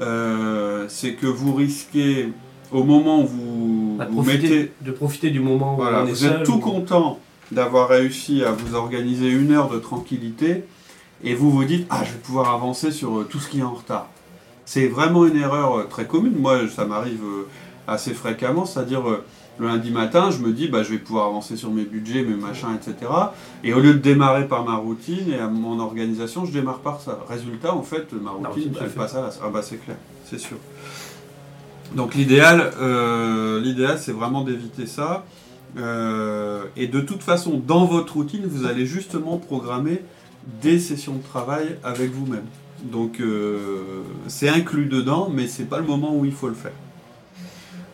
Euh, 0.00 0.86
c'est 0.88 1.14
que 1.14 1.26
vous 1.26 1.54
risquez, 1.54 2.32
au 2.72 2.82
moment 2.82 3.22
où 3.22 3.26
vous, 3.26 3.96
Bah, 3.98 4.06
de, 4.06 4.10
vous 4.10 4.22
profiter, 4.22 4.48
mettez. 4.48 4.72
de 4.80 4.90
profiter 4.90 5.30
du 5.30 5.40
moment 5.40 5.74
où 5.74 5.76
Voilà, 5.76 6.02
on 6.02 6.06
est 6.06 6.10
vous 6.10 6.16
seul. 6.16 6.40
êtes 6.40 6.44
tout 6.44 6.58
content 6.58 7.18
d'avoir 7.52 7.88
réussi 7.88 8.42
à 8.44 8.50
vous 8.50 8.74
organiser 8.74 9.28
une 9.28 9.52
heure 9.52 9.68
de 9.68 9.78
tranquillité 9.78 10.64
et 11.24 11.34
vous 11.34 11.50
vous 11.50 11.64
dites 11.64 11.86
Ah, 11.90 12.02
je 12.04 12.12
vais 12.12 12.18
pouvoir 12.18 12.54
avancer 12.54 12.90
sur 12.90 13.20
euh, 13.20 13.24
tout 13.24 13.38
ce 13.38 13.48
qui 13.48 13.60
est 13.60 13.62
en 13.62 13.74
retard. 13.74 14.08
C'est 14.64 14.88
vraiment 14.88 15.26
une 15.26 15.36
erreur 15.36 15.78
euh, 15.78 15.84
très 15.84 16.06
commune. 16.06 16.36
Moi, 16.38 16.68
ça 16.68 16.84
m'arrive 16.84 17.22
euh, 17.24 17.48
assez 17.86 18.14
fréquemment, 18.14 18.64
c'est-à-dire 18.64 19.02
le 19.58 19.66
lundi 19.66 19.90
matin, 19.90 20.30
je 20.30 20.38
me 20.38 20.52
dis 20.52 20.68
bah, 20.68 20.82
je 20.82 20.90
vais 20.90 20.98
pouvoir 20.98 21.26
avancer 21.26 21.56
sur 21.56 21.70
mes 21.70 21.84
budgets, 21.84 22.22
mes 22.22 22.34
machins, 22.34 22.68
etc. 22.74 23.10
Et 23.64 23.74
au 23.74 23.80
lieu 23.80 23.94
de 23.94 23.98
démarrer 23.98 24.48
par 24.48 24.64
ma 24.64 24.76
routine 24.76 25.30
et 25.30 25.38
à 25.38 25.48
mon 25.48 25.78
organisation, 25.78 26.44
je 26.44 26.52
démarre 26.52 26.78
par 26.78 27.00
ça. 27.00 27.18
Résultat, 27.28 27.74
en 27.74 27.82
fait, 27.82 28.12
ma 28.12 28.30
routine, 28.30 28.72
elle 28.80 28.90
passe 28.90 29.14
à 29.14 29.22
la. 29.22 29.30
Ah, 29.42 29.48
bah, 29.52 29.62
c'est 29.62 29.76
clair, 29.76 29.96
c'est 30.24 30.38
sûr. 30.38 30.56
Donc 31.94 32.14
l'idéal, 32.14 32.72
euh, 32.80 33.60
l'idéal, 33.60 33.98
c'est 33.98 34.12
vraiment 34.12 34.42
d'éviter 34.42 34.86
ça. 34.86 35.24
Euh, 35.78 36.64
et 36.76 36.86
de 36.86 37.00
toute 37.00 37.22
façon, 37.22 37.60
dans 37.66 37.84
votre 37.84 38.14
routine, 38.14 38.42
vous 38.46 38.66
allez 38.66 38.86
justement 38.86 39.38
programmer 39.38 40.02
des 40.62 40.78
sessions 40.78 41.14
de 41.14 41.22
travail 41.22 41.76
avec 41.84 42.10
vous-même. 42.12 42.44
Donc 42.84 43.20
euh, 43.20 44.02
c'est 44.26 44.48
inclus 44.48 44.86
dedans, 44.86 45.30
mais 45.32 45.46
c'est 45.46 45.64
pas 45.64 45.78
le 45.78 45.86
moment 45.86 46.16
où 46.16 46.24
il 46.24 46.32
faut 46.32 46.48
le 46.48 46.54
faire. 46.54 46.72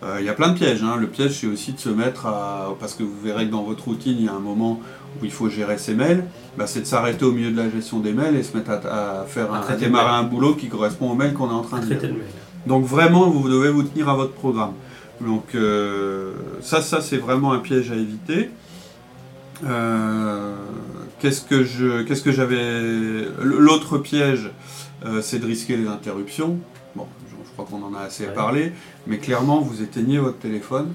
Euh, 0.03 0.17
Il 0.21 0.27
y 0.27 0.29
a 0.29 0.33
plein 0.33 0.49
de 0.51 0.55
pièges. 0.55 0.83
hein. 0.83 0.97
Le 0.97 1.09
piège, 1.09 1.41
c'est 1.41 1.47
aussi 1.47 1.73
de 1.73 1.79
se 1.81 1.89
mettre 1.89 2.27
à. 2.27 2.75
Parce 2.81 2.95
que 2.95 3.03
vous 3.03 3.19
verrez 3.23 3.47
que 3.47 3.51
dans 3.51 3.65
votre 3.65 3.85
routine, 3.85 4.17
il 4.19 4.25
y 4.25 4.29
a 4.29 4.33
un 4.33 4.39
moment 4.41 4.81
où 5.21 5.25
il 5.25 5.31
faut 5.33 5.49
gérer 5.51 5.77
ses 5.77 5.95
mails. 5.95 6.25
Bah, 6.57 6.67
c'est 6.67 6.81
de 6.81 6.87
s'arrêter 6.87 7.25
au 7.25 7.33
milieu 7.33 7.51
de 7.51 7.57
la 7.57 7.69
gestion 7.69 7.99
des 8.01 8.13
mails 8.13 8.37
et 8.37 8.43
se 8.43 8.57
mettre 8.57 8.71
à, 8.71 9.21
à 9.23 9.25
faire 9.27 9.53
un, 9.53 9.61
à 9.61 9.75
démarrer 9.77 10.15
un 10.17 10.23
boulot 10.23 10.55
qui 10.55 10.69
correspond 10.69 11.11
au 11.11 11.15
mail 11.15 11.35
qu'on 11.35 11.51
est 11.51 11.53
en 11.55 11.63
train 11.63 11.81
de 11.81 11.87
traiter 11.87 12.07
lire. 12.07 12.17
Donc 12.67 12.85
vraiment, 12.85 13.29
vous 13.29 13.49
devez 13.49 13.71
vous 13.71 13.83
tenir 13.83 14.09
à 14.09 14.15
votre 14.15 14.33
programme. 14.33 14.73
Donc 15.21 15.55
euh, 15.55 16.33
ça, 16.63 16.81
ça 16.81 17.01
c'est 17.01 17.17
vraiment 17.19 17.53
un 17.53 17.59
piège 17.59 17.91
à 17.91 17.97
éviter. 17.97 18.51
Euh, 19.67 20.55
qu'est-ce 21.21 21.43
que 21.43 21.65
je, 21.65 22.03
qu'est-ce 22.03 22.23
que 22.23 22.33
j'avais 22.33 23.27
L'autre 23.43 23.99
piège, 23.99 24.51
euh, 25.05 25.21
c'est 25.23 25.39
de 25.39 25.47
risquer 25.47 25.77
les 25.77 25.87
interruptions. 25.87 26.59
Bon, 26.97 27.07
je, 27.29 27.35
je 27.47 27.53
crois 27.53 27.67
qu'on 27.67 27.83
en 27.85 27.95
a 27.99 28.03
assez 28.05 28.27
Ouais. 28.27 28.33
parlé, 28.35 28.73
mais 29.07 29.19
clairement, 29.19 29.61
vous 29.61 29.83
éteignez 29.83 30.19
votre 30.19 30.39
téléphone. 30.39 30.89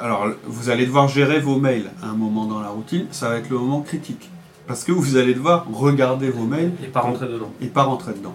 Alors, 0.00 0.26
vous 0.46 0.70
allez 0.70 0.86
devoir 0.86 1.06
gérer 1.08 1.40
vos 1.40 1.56
mails 1.58 1.90
à 2.02 2.06
un 2.08 2.14
moment 2.14 2.46
dans 2.46 2.60
la 2.60 2.68
routine. 2.68 3.06
Ça 3.12 3.28
va 3.28 3.36
être 3.36 3.48
le 3.50 3.58
moment 3.58 3.80
critique, 3.80 4.28
parce 4.66 4.82
que 4.82 4.90
vous 4.92 5.16
allez 5.16 5.34
devoir 5.34 5.66
regarder 5.72 6.30
vos 6.30 6.44
mails 6.44 6.72
Et 6.82 6.88
pas 6.88 7.00
rentrer 7.00 7.26
dedans. 7.28 7.52
et 7.60 7.66
pas 7.68 7.84
rentrer 7.84 8.12
dedans. 8.14 8.34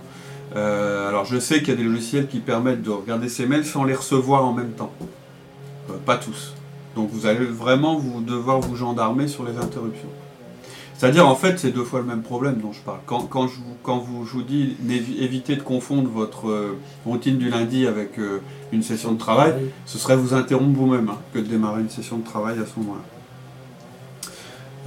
Euh, 0.55 1.07
alors 1.09 1.25
je 1.25 1.37
sais 1.37 1.59
qu'il 1.59 1.69
y 1.69 1.71
a 1.73 1.75
des 1.75 1.83
logiciels 1.83 2.27
qui 2.27 2.39
permettent 2.39 2.81
de 2.81 2.89
regarder 2.89 3.29
ces 3.29 3.45
mails 3.45 3.65
sans 3.65 3.83
les 3.83 3.93
recevoir 3.93 4.45
en 4.45 4.53
même 4.53 4.71
temps. 4.71 4.91
Euh, 5.89 5.93
pas 6.05 6.17
tous. 6.17 6.55
Donc 6.99 7.11
vous 7.13 7.25
allez 7.27 7.45
vraiment 7.45 7.95
vous 7.95 8.19
devoir 8.19 8.59
vous 8.59 8.75
gendarmer 8.75 9.29
sur 9.29 9.45
les 9.45 9.55
interruptions. 9.55 10.09
C'est-à-dire 10.97 11.25
en 11.25 11.35
fait 11.35 11.57
c'est 11.57 11.71
deux 11.71 11.85
fois 11.85 12.01
le 12.01 12.05
même 12.05 12.23
problème 12.23 12.55
dont 12.55 12.73
je 12.73 12.81
parle. 12.81 12.99
Quand, 13.05 13.21
quand 13.21 13.47
je, 13.47 13.55
vous, 13.55 13.77
quand 13.83 13.99
vous, 13.99 14.25
je 14.25 14.33
vous 14.33 14.41
dis 14.41 14.75
évitez 15.17 15.55
de 15.55 15.61
confondre 15.61 16.09
votre 16.09 16.49
euh, 16.49 16.77
routine 17.05 17.37
du 17.37 17.49
lundi 17.49 17.87
avec 17.87 18.19
euh, 18.19 18.41
une 18.73 18.83
session 18.83 19.13
de 19.13 19.17
travail, 19.17 19.53
ce 19.85 19.97
serait 19.97 20.17
vous 20.17 20.33
interrompre 20.33 20.77
vous-même 20.77 21.07
hein, 21.07 21.17
que 21.33 21.39
de 21.39 21.45
démarrer 21.45 21.79
une 21.79 21.89
session 21.89 22.17
de 22.17 22.25
travail 22.25 22.59
à 22.59 22.65
ce 22.65 22.77
moment-là. 22.81 23.01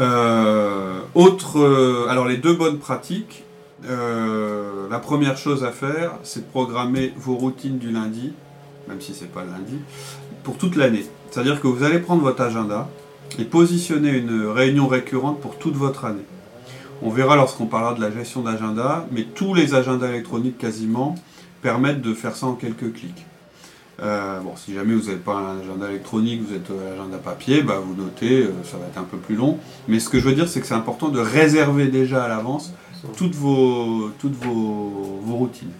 Euh, 0.01 1.01
autre, 1.15 2.07
alors 2.11 2.27
les 2.27 2.37
deux 2.37 2.55
bonnes 2.55 2.79
pratiques. 2.79 3.45
la 3.89 4.99
première 4.99 5.39
chose 5.39 5.65
à 5.65 5.71
faire, 5.71 6.13
c'est 6.25 6.41
de 6.41 6.51
programmer 6.51 7.15
vos 7.17 7.37
routines 7.37 7.79
du 7.79 7.91
lundi, 7.91 8.35
même 8.89 9.01
si 9.01 9.15
c'est 9.15 9.31
pas 9.31 9.45
lundi, 9.45 9.79
pour 10.43 10.57
toute 10.57 10.77
l'année. 10.77 11.07
C'est-à-dire 11.31 11.61
que 11.61 11.67
vous 11.67 11.83
allez 11.83 11.99
prendre 11.99 12.23
votre 12.23 12.43
agenda 12.43 12.89
et 13.39 13.45
positionner 13.45 14.11
une 14.11 14.47
réunion 14.47 14.87
récurrente 14.87 15.41
pour 15.41 15.59
toute 15.59 15.75
votre 15.75 16.05
année. 16.05 16.25
On 17.03 17.11
verra 17.11 17.37
lorsqu'on 17.37 17.67
parlera 17.67 17.95
de 17.95 18.01
la 18.01 18.11
gestion 18.11 18.43
d'agenda, 18.43 19.07
mais 19.11 19.25
tous 19.25 19.55
les 19.55 19.75
agendas 19.75 20.09
électroniques 20.09 20.59
quasiment 20.59 21.17
permettent 21.61 22.03
de 22.03 22.15
faire 22.15 22.37
ça 22.37 22.47
en 22.47 22.55
quelques 22.55 22.93
clics. 22.93 23.27
Euh, 24.01 24.41
bon, 24.41 24.53
si 24.57 24.75
jamais 24.75 24.95
vous 24.95 25.07
n'avez 25.07 25.19
pas 25.19 25.35
un 25.35 25.61
agenda 25.61 25.89
électronique, 25.89 26.43
vous 26.47 26.55
êtes 26.55 26.71
à 26.71 26.91
l'agenda 26.91 27.19
papier, 27.19 27.63
bah, 27.63 27.81
vous 27.85 27.95
notez, 27.95 28.43
euh, 28.43 28.53
ça 28.65 28.77
va 28.77 28.87
être 28.87 28.99
un 28.99 29.05
peu 29.05 29.17
plus 29.17 29.37
long. 29.37 29.59
Mais 29.87 30.01
ce 30.01 30.09
que 30.09 30.19
je 30.19 30.29
veux 30.29 30.35
dire, 30.35 30.49
c'est 30.49 30.61
que 30.61 30.67
c'est 30.67 30.75
important 30.75 31.09
de 31.09 31.21
réserver 31.21 31.87
déjà 31.87 32.25
à 32.25 32.29
l'avance 32.29 32.73
toutes 33.17 33.35
vos, 33.35 34.11
toutes 34.19 34.37
vos, 34.45 35.21
vos 35.23 35.37
routines. 35.37 35.73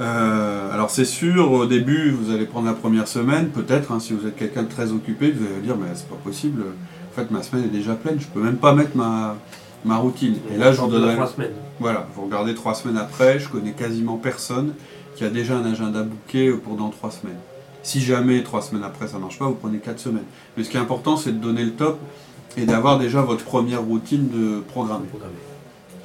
Euh, 0.00 0.72
alors 0.72 0.90
c'est 0.90 1.04
sûr, 1.04 1.52
au 1.52 1.66
début, 1.66 2.10
vous 2.10 2.32
allez 2.32 2.46
prendre 2.46 2.66
la 2.66 2.72
première 2.72 3.06
semaine, 3.06 3.50
peut-être, 3.50 3.92
hein, 3.92 4.00
si 4.00 4.14
vous 4.14 4.26
êtes 4.26 4.36
quelqu'un 4.36 4.62
de 4.62 4.68
très 4.68 4.92
occupé, 4.92 5.30
vous 5.30 5.44
allez 5.44 5.60
dire, 5.60 5.76
mais 5.76 5.88
c'est 5.94 6.08
pas 6.08 6.16
possible, 6.16 6.62
en 6.62 7.14
fait 7.14 7.30
ma 7.30 7.42
semaine 7.42 7.64
est 7.64 7.68
déjà 7.68 7.94
pleine, 7.94 8.18
je 8.18 8.26
peux 8.26 8.40
même 8.40 8.56
pas 8.56 8.74
mettre 8.74 8.96
ma, 8.96 9.36
ma 9.84 9.96
routine. 9.96 10.36
Et 10.54 10.56
là, 10.56 10.72
je 10.72 10.80
vous 10.80 10.88
donnerai. 10.88 11.16
Trois 11.16 11.26
semaines. 11.26 11.52
Voilà, 11.78 12.06
vous 12.14 12.22
regardez 12.24 12.54
trois 12.54 12.74
semaines 12.74 12.96
après, 12.96 13.38
je 13.38 13.48
connais 13.48 13.72
quasiment 13.72 14.16
personne 14.16 14.72
qui 15.16 15.24
a 15.24 15.28
déjà 15.28 15.56
un 15.56 15.70
agenda 15.70 16.02
booké 16.02 16.50
pour 16.52 16.76
dans 16.76 16.88
trois 16.88 17.10
semaines. 17.10 17.38
Si 17.82 18.00
jamais 18.00 18.42
trois 18.42 18.62
semaines 18.62 18.84
après 18.84 19.08
ça 19.08 19.18
marche 19.18 19.38
pas, 19.38 19.46
vous 19.46 19.54
prenez 19.54 19.78
quatre 19.78 19.98
semaines. 19.98 20.24
Mais 20.56 20.64
ce 20.64 20.70
qui 20.70 20.76
est 20.76 20.80
important, 20.80 21.16
c'est 21.16 21.32
de 21.32 21.38
donner 21.38 21.64
le 21.64 21.72
top 21.72 21.98
et 22.56 22.64
d'avoir 22.64 22.98
déjà 22.98 23.22
votre 23.22 23.44
première 23.44 23.82
routine 23.82 24.28
de 24.28 24.60
programmer. 24.60 25.06
Programmé. 25.06 25.34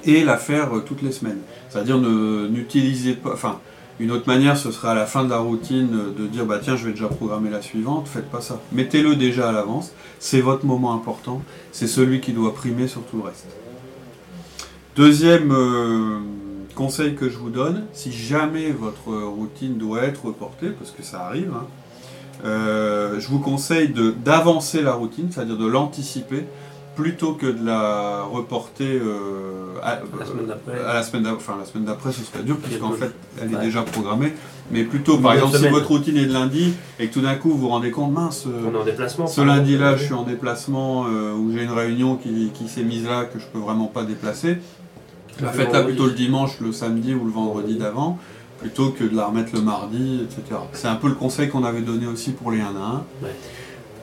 Et 0.06 0.24
la 0.24 0.38
faire 0.38 0.76
euh, 0.76 0.84
toutes 0.86 1.02
les 1.02 1.12
semaines. 1.12 1.40
C'est-à-dire 1.70 1.98
n'utilisez 1.98 3.14
pas. 3.14 3.34
Enfin, 3.34 3.60
une 4.00 4.12
autre 4.12 4.28
manière, 4.28 4.58
ce 4.58 4.72
sera 4.72 4.92
à 4.92 4.96
la 4.96 5.06
fin 5.06 5.24
de 5.24 5.30
la 5.30 5.38
routine 5.38 5.90
de 6.18 6.28
dire 6.28 6.46
bah 6.46 6.60
tiens, 6.62 6.76
je 6.76 6.86
vais 6.86 6.92
déjà 6.92 7.08
programmer 7.08 7.50
la 7.50 7.62
suivante. 7.62 8.08
Faites 8.08 8.30
pas 8.30 8.42
ça. 8.42 8.60
Mettez-le 8.74 9.16
déjà 9.16 9.50
à 9.50 9.52
l'avance. 9.52 9.92
C'est 10.20 10.42
votre 10.42 10.66
moment 10.66 10.94
important. 10.94 11.42
C'est 11.72 11.88
celui 11.88 12.20
qui 12.20 12.34
doit 12.34 12.54
primer 12.54 12.88
sur 12.88 13.04
tout 13.04 13.18
le 13.18 13.24
reste. 13.24 13.48
Deuxième 14.96 15.52
euh, 15.52 16.20
conseil 16.76 17.16
que 17.16 17.30
je 17.30 17.38
vous 17.38 17.50
donne, 17.50 17.86
si 17.94 18.12
jamais 18.12 18.72
votre 18.72 19.14
routine 19.14 19.78
doit 19.78 20.04
être 20.04 20.26
reportée, 20.26 20.70
parce 20.70 20.92
que 20.92 21.04
ça 21.04 21.26
arrive, 21.26 21.52
hein, 21.54 21.66
euh, 22.44 23.20
je 23.20 23.28
vous 23.28 23.40
conseille 23.40 23.94
d'avancer 24.24 24.82
la 24.82 24.94
routine, 24.94 25.30
c'est-à-dire 25.32 25.58
de 25.58 25.66
l'anticiper, 25.66 26.46
plutôt 26.96 27.34
que 27.34 27.46
de 27.48 27.66
la 27.66 28.24
reporter 28.24 28.86
euh, 29.02 29.76
à, 29.84 30.00
La 30.20 30.26
semaine 30.26 30.46
d'après. 30.48 30.80
à 30.84 30.94
la 30.94 31.04
semaine 31.04 31.24
d'après. 31.24 31.38
Enfin, 31.44 31.58
la 31.60 31.66
semaine 31.66 31.86
d'après, 31.86 32.12
ce 32.12 32.24
serait 32.24 32.44
dur, 32.44 32.58
puisqu'en 32.58 32.92
fait, 32.92 33.12
elle 33.42 33.52
est 33.52 33.56
Ouais. 33.58 33.62
déjà 33.66 33.82
programmée. 33.82 34.34
Mais 34.72 34.84
plutôt, 34.84 35.18
par 35.20 35.34
exemple, 35.34 35.58
si 35.58 35.68
votre 35.68 35.88
routine 35.88 36.18
est 36.18 36.26
de 36.26 36.34
lundi, 36.34 36.74
et 37.00 37.08
que 37.08 37.14
tout 37.14 37.22
d'un 37.22 37.36
coup, 37.36 37.50
vous 37.52 37.58
vous 37.58 37.68
rendez 37.70 37.92
compte, 37.92 38.12
mince, 38.12 38.46
euh, 38.48 38.64
On 38.72 38.74
est 38.74 38.82
en 38.82 38.84
déplacement. 38.86 39.28
ce 39.28 39.42
lundi-là, 39.42 39.96
je 39.98 40.06
suis 40.06 40.14
en 40.14 40.24
déplacement 40.24 41.06
euh, 41.08 41.34
où 41.34 41.52
j'ai 41.52 41.64
une 41.64 41.72
réunion 41.72 42.16
qui, 42.16 42.52
qui 42.54 42.68
s'est 42.68 42.84
mise 42.84 43.06
là 43.06 43.26
que 43.26 43.38
je 43.40 43.46
peux 43.46 43.60
vraiment 43.60 43.88
pas 43.88 44.04
déplacer. 44.04 44.58
Le 45.40 45.46
La 45.46 45.52
faites-la 45.52 45.84
plutôt 45.84 46.06
le 46.06 46.14
dimanche, 46.14 46.60
le 46.62 46.72
samedi 46.72 47.14
ou 47.14 47.26
le 47.26 47.32
vendredi 47.32 47.76
d'avant, 47.76 48.18
plutôt 48.60 48.90
que 48.90 49.04
de 49.04 49.16
la 49.16 49.26
remettre 49.26 49.54
le 49.54 49.62
mardi, 49.62 50.22
etc. 50.24 50.60
C'est 50.72 50.88
un 50.88 50.96
peu 50.96 51.10
le 51.10 51.16
conseil 51.16 51.50
qu'on 51.50 51.64
avait 51.66 51.82
donné 51.82 52.08
aussi 52.08 52.32
pour 52.32 52.52
les 52.52 52.62
1 52.62 52.66
à 52.68 52.70
1. 52.70 53.04
Ouais. 53.22 53.36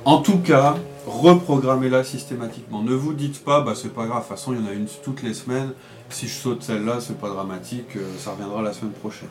En 0.04 0.18
tout 0.18 0.38
cas, 0.38 0.76
reprogrammez-la 1.06 2.04
systématiquement. 2.04 2.82
Ne 2.82 2.94
vous 2.94 3.12
dites 3.14 3.42
pas, 3.44 3.60
bah 3.60 3.72
c'est 3.74 3.92
pas 3.92 4.06
grave, 4.06 4.22
de 4.22 4.28
toute 4.28 4.36
façon 4.36 4.52
il 4.52 4.60
y 4.60 4.64
en 4.64 4.70
a 4.70 4.72
une 4.72 4.86
toutes 5.02 5.22
les 5.22 5.34
semaines. 5.34 5.70
Si 6.10 6.28
je 6.28 6.34
saute 6.34 6.62
celle-là, 6.62 6.98
c'est 7.00 7.18
pas 7.18 7.28
dramatique, 7.28 7.96
euh, 7.96 8.00
ça 8.18 8.32
reviendra 8.32 8.62
la 8.62 8.72
semaine 8.72 8.92
prochaine. 8.92 9.28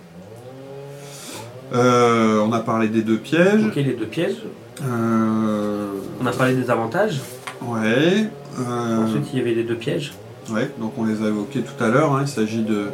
Euh, 1.73 2.39
on 2.41 2.51
a 2.51 2.59
parlé 2.59 2.89
des 2.89 3.01
deux 3.01 3.17
pièges. 3.17 3.63
Ok, 3.65 3.75
les 3.75 3.93
deux 3.93 4.05
pièges. 4.07 4.43
Euh, 4.83 5.87
On 6.21 6.25
a 6.25 6.31
parlé 6.31 6.55
des 6.55 6.69
avantages. 6.69 7.21
ouais. 7.61 8.27
euh, 8.59 9.05
Ensuite, 9.05 9.27
il 9.31 9.39
y 9.39 9.41
avait 9.41 9.53
les 9.53 9.63
deux 9.63 9.75
pièges. 9.77 10.13
Ouais, 10.49 10.69
donc 10.79 10.93
on 10.97 11.05
les 11.05 11.23
a 11.23 11.27
évoqués 11.27 11.61
tout 11.61 11.81
à 11.83 11.87
l'heure. 11.87 12.13
hein. 12.13 12.23
Il 12.23 12.27
s'agit 12.27 12.63
de 12.63 12.87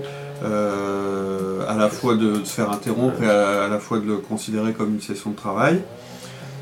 à 1.68 1.74
la 1.76 1.90
fois 1.90 2.16
de, 2.16 2.38
de 2.38 2.46
se 2.46 2.54
faire 2.54 2.72
interrompre 2.72 3.24
et 3.24 3.28
à, 3.30 3.64
à 3.64 3.68
la 3.68 3.80
fois 3.80 3.98
de 4.00 4.06
le 4.06 4.18
considérer 4.18 4.74
comme 4.74 4.94
une 4.94 5.02
session 5.02 5.32
de 5.32 5.36
travail. 5.36 5.82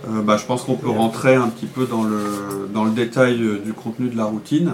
Euh, 0.07 0.21
bah, 0.21 0.37
je 0.37 0.45
pense 0.45 0.63
qu'on 0.63 0.75
peut 0.75 0.89
rentrer 0.89 1.35
un 1.35 1.47
petit 1.47 1.65
peu 1.65 1.85
dans 1.85 2.03
le, 2.03 2.69
dans 2.73 2.83
le 2.83 2.91
détail 2.91 3.41
euh, 3.41 3.59
du 3.59 3.73
contenu 3.73 4.09
de 4.09 4.17
la 4.17 4.25
routine. 4.25 4.73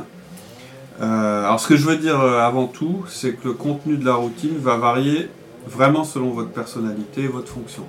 Euh, 1.02 1.46
alors 1.46 1.60
ce 1.60 1.68
que 1.68 1.78
je 1.78 1.86
veux 1.86 1.96
dire 1.98 2.20
avant 2.20 2.68
tout, 2.68 3.04
c'est 3.08 3.34
que 3.34 3.48
le 3.48 3.54
contenu 3.54 3.98
de 3.98 4.06
la 4.06 4.14
routine 4.16 4.58
va 4.60 4.76
varier 4.78 5.30
vraiment 5.68 6.04
selon 6.04 6.32
votre 6.32 6.50
personnalité 6.52 7.24
et 7.24 7.28
votre 7.28 7.48
fonction. 7.48 7.84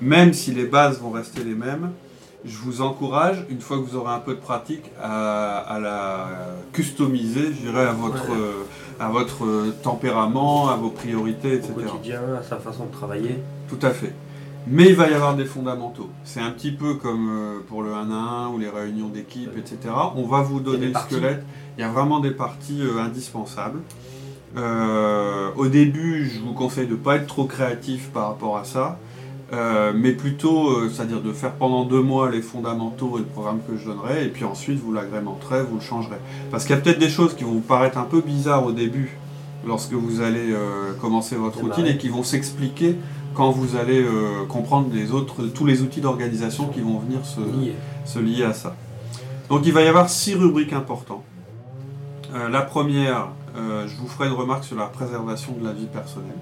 Même 0.00 0.32
si 0.32 0.52
les 0.52 0.64
bases 0.64 1.00
vont 1.00 1.10
rester 1.10 1.42
les 1.44 1.54
mêmes, 1.54 1.90
je 2.44 2.56
vous 2.56 2.80
encourage, 2.80 3.44
une 3.50 3.60
fois 3.60 3.76
que 3.78 3.82
vous 3.82 3.96
aurez 3.96 4.12
un 4.14 4.18
peu 4.20 4.34
de 4.34 4.40
pratique, 4.40 4.84
à, 5.02 5.58
à 5.58 5.78
la 5.78 6.26
customiser, 6.72 7.46
je 7.52 7.66
dirais, 7.70 7.84
à 7.86 7.92
votre, 7.92 8.30
Ouais. 8.30 8.36
euh, 8.38 8.62
à 8.98 9.08
votre 9.10 9.44
tempérament, 9.82 10.70
à 10.70 10.76
vos 10.76 10.88
priorités, 10.88 11.52
Au 11.52 11.56
etc. 11.56 11.72
quotidien, 11.90 12.20
à 12.40 12.42
sa 12.42 12.56
façon 12.56 12.86
de 12.86 12.92
travailler. 12.92 13.42
Tout 13.68 13.78
à 13.84 13.90
fait. 13.90 14.14
Mais 14.66 14.88
il 14.88 14.94
va 14.94 15.08
y 15.08 15.14
avoir 15.14 15.36
des 15.36 15.46
fondamentaux. 15.46 16.10
C'est 16.24 16.40
un 16.40 16.50
petit 16.50 16.70
peu 16.70 16.94
comme 16.94 17.28
euh, 17.30 17.60
pour 17.66 17.82
le 17.82 17.92
1 17.92 18.10
à 18.10 18.14
1 18.14 18.48
ou 18.48 18.58
les 18.58 18.68
réunions 18.68 19.08
d'équipe, 19.08 19.56
etc. 19.56 19.94
On 20.16 20.26
va 20.26 20.42
vous 20.42 20.60
donner 20.60 20.86
le 20.86 20.92
parties. 20.92 21.14
squelette. 21.14 21.44
Il 21.78 21.80
y 21.80 21.84
a 21.84 21.88
vraiment 21.88 22.20
des 22.20 22.30
parties 22.30 22.82
euh, 22.82 23.00
indispensables. 23.00 23.80
Euh, 24.56 25.50
au 25.56 25.68
début, 25.68 26.28
je 26.28 26.40
vous 26.40 26.52
conseille 26.52 26.86
de 26.86 26.92
ne 26.92 26.96
pas 26.96 27.16
être 27.16 27.26
trop 27.26 27.44
créatif 27.44 28.10
par 28.10 28.28
rapport 28.28 28.56
à 28.56 28.64
ça, 28.64 28.98
euh, 29.52 29.92
mais 29.94 30.12
plutôt, 30.12 30.70
euh, 30.70 30.90
c'est-à-dire 30.92 31.20
de 31.20 31.32
faire 31.32 31.52
pendant 31.52 31.84
deux 31.84 32.02
mois 32.02 32.30
les 32.30 32.42
fondamentaux 32.42 33.16
et 33.16 33.20
le 33.20 33.26
programme 33.26 33.60
que 33.68 33.76
je 33.76 33.84
donnerai, 33.84 34.24
et 34.24 34.28
puis 34.28 34.44
ensuite 34.44 34.80
vous 34.80 34.92
l'agrémenterez, 34.92 35.62
vous 35.62 35.76
le 35.76 35.80
changerez. 35.80 36.18
Parce 36.50 36.64
qu'il 36.64 36.74
y 36.74 36.78
a 36.78 36.82
peut-être 36.82 36.98
des 36.98 37.08
choses 37.08 37.34
qui 37.34 37.44
vont 37.44 37.52
vous 37.52 37.60
paraître 37.60 37.98
un 37.98 38.04
peu 38.04 38.20
bizarres 38.20 38.64
au 38.66 38.72
début, 38.72 39.16
lorsque 39.66 39.92
vous 39.92 40.20
allez 40.20 40.54
commencer 41.00 41.36
votre 41.36 41.60
routine, 41.60 41.86
et 41.86 41.96
qui 41.96 42.08
vont 42.08 42.22
s'expliquer 42.22 42.96
quand 43.34 43.50
vous 43.50 43.76
allez 43.76 44.02
euh, 44.02 44.44
comprendre 44.48 44.88
les 44.92 45.12
autres, 45.12 45.44
tous 45.46 45.66
les 45.66 45.82
outils 45.82 46.00
d'organisation 46.00 46.68
qui 46.68 46.80
vont 46.80 46.98
venir 46.98 47.20
se, 47.24 48.18
lier 48.18 48.44
à 48.44 48.52
ça. 48.52 48.74
Donc 49.48 49.66
il 49.66 49.72
va 49.72 49.82
y 49.82 49.88
avoir 49.88 50.10
six 50.10 50.34
rubriques 50.34 50.72
importantes. 50.72 51.24
Euh, 52.34 52.48
la 52.48 52.62
première, 52.62 53.28
euh, 53.56 53.86
je 53.86 53.96
vous 53.96 54.08
ferai 54.08 54.28
une 54.28 54.34
remarque 54.34 54.64
sur 54.64 54.76
la 54.76 54.86
préservation 54.86 55.54
de 55.58 55.64
la 55.64 55.72
vie 55.72 55.86
personnelle. 55.86 56.38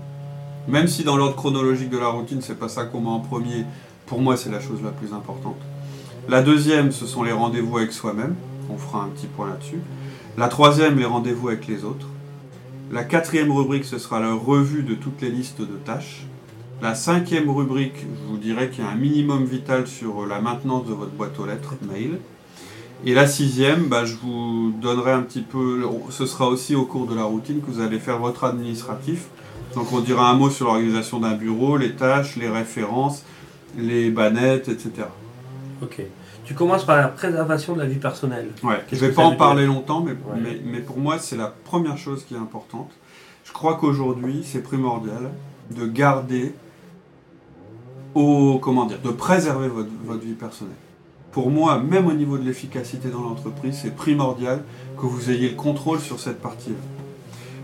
Même 0.67 0.87
si 0.87 1.05
dans 1.05 1.17
l'ordre 1.17 1.37
chronologique 1.37 1.91
de 1.91 1.99
la 1.99 2.09
routine, 2.09 2.41
c'est 2.43 2.59
pas 2.59 2.69
ça 2.69 2.85
qu'on 2.85 3.01
met 3.01 3.09
en 3.09 3.21
premier, 3.21 3.65
pour 4.07 4.21
moi 4.21 4.37
c'est 4.37 4.51
la 4.51 4.61
chose 4.61 4.81
la 4.83 4.91
plus 4.91 5.13
importante. 5.13 5.57
La 6.29 6.43
deuxième, 6.43 6.93
ce 6.93 7.07
sont 7.07 7.23
les 7.23 7.33
rendez-vous 7.33 7.79
avec 7.79 7.93
soi-même. 7.93 8.35
On 8.71 8.77
fera 8.77 9.03
un 9.03 9.09
petit 9.09 9.27
point 9.27 9.49
là-dessus. 9.49 9.81
La 10.37 10.49
troisième, 10.49 10.99
les 10.99 11.07
rendez-vous 11.07 11.49
avec 11.49 11.67
les 11.67 11.85
autres. 11.85 12.07
La 12.93 13.03
quatrième 13.05 13.51
rubrique, 13.51 13.85
ce 13.85 13.99
sera 13.99 14.21
la 14.21 14.35
revue 14.35 14.83
de 14.83 14.95
toutes 14.95 15.23
les 15.23 15.31
listes 15.31 15.61
de 15.61 15.77
tâches. 15.85 16.27
La 16.81 16.95
cinquième 16.95 17.51
rubrique, 17.51 17.97
je 18.01 18.29
vous 18.31 18.37
dirais 18.39 18.71
qu'il 18.71 18.85
y 18.85 18.87
a 18.87 18.91
un 18.91 18.95
minimum 18.95 19.45
vital 19.45 19.87
sur 19.87 20.27
la 20.27 20.41
maintenance 20.41 20.87
de 20.87 20.93
votre 20.93 21.11
boîte 21.11 21.39
aux 21.41 21.47
lettres 21.47 21.75
mail. 21.91 22.19
Et 23.05 23.15
la 23.15 23.27
sixième, 23.27 23.87
bah, 23.89 24.05
je 24.05 24.15
vous 24.15 24.73
donnerai 24.81 25.13
un 25.13 25.23
petit 25.23 25.41
peu, 25.43 25.83
ce 26.11 26.27
sera 26.27 26.47
aussi 26.49 26.75
au 26.77 26.85
cours 26.85 27.07
de 27.07 27.15
la 27.15 27.25
routine 27.25 27.61
que 27.61 27.67
vous 27.71 27.81
allez 27.81 27.99
faire 27.99 28.19
votre 28.19 28.45
administratif. 28.45 29.27
Donc 29.75 29.93
on 29.93 30.01
dira 30.01 30.31
un 30.31 30.35
mot 30.35 30.51
sur 30.51 30.67
l'organisation 30.67 31.21
d'un 31.21 31.35
bureau, 31.35 31.77
les 31.77 31.93
tâches, 31.95 32.37
les 32.37 32.49
références, 32.49 33.25
les 33.77 34.11
bannettes, 34.11 34.69
etc. 34.69 34.91
Ok. 35.83 36.01
Tu 36.45 36.55
commences 36.55 36.85
par 36.85 36.97
la 36.97 37.09
préservation 37.09 37.75
de 37.75 37.81
la 37.81 37.87
vie 37.87 37.99
personnelle. 37.99 38.49
Ouais, 38.63 38.77
je 38.87 38.91
Qu'est-ce 38.91 39.05
vais 39.05 39.13
pas 39.13 39.25
en 39.25 39.37
parler 39.37 39.67
longtemps, 39.67 40.01
mais, 40.01 40.13
Ouais. 40.13 40.41
mais, 40.43 40.61
mais 40.65 40.79
pour 40.79 40.99
moi, 40.99 41.19
c'est 41.19 41.37
la 41.37 41.49
première 41.65 41.99
chose 41.99 42.25
qui 42.25 42.35
est 42.35 42.39
importante. 42.39 42.91
Je 43.45 43.53
crois 43.53 43.77
qu'aujourd'hui, 43.77 44.43
c'est 44.45 44.63
primordial 44.63 45.31
de 45.77 45.87
garder 45.87 46.55
au, 48.15 48.59
comment 48.59 48.87
dire, 48.87 49.01
de 49.03 49.11
préserver 49.11 49.69
votre, 49.69 49.91
votre 50.05 50.23
vie 50.23 50.33
personnelle. 50.33 50.75
Pour 51.33 51.51
moi, 51.51 51.79
même 51.79 52.07
au 52.07 52.13
niveau 52.13 52.39
de 52.39 52.45
l'efficacité 52.45 53.09
dans 53.09 53.23
l'entreprise, 53.23 53.79
c'est 53.83 53.95
primordial 53.95 54.63
que 54.97 55.07
vous 55.07 55.31
ayez 55.31 55.51
le 55.51 55.57
contrôle 55.57 56.01
sur 56.01 56.19
cette 56.19 56.41
partie-là. 56.41 56.77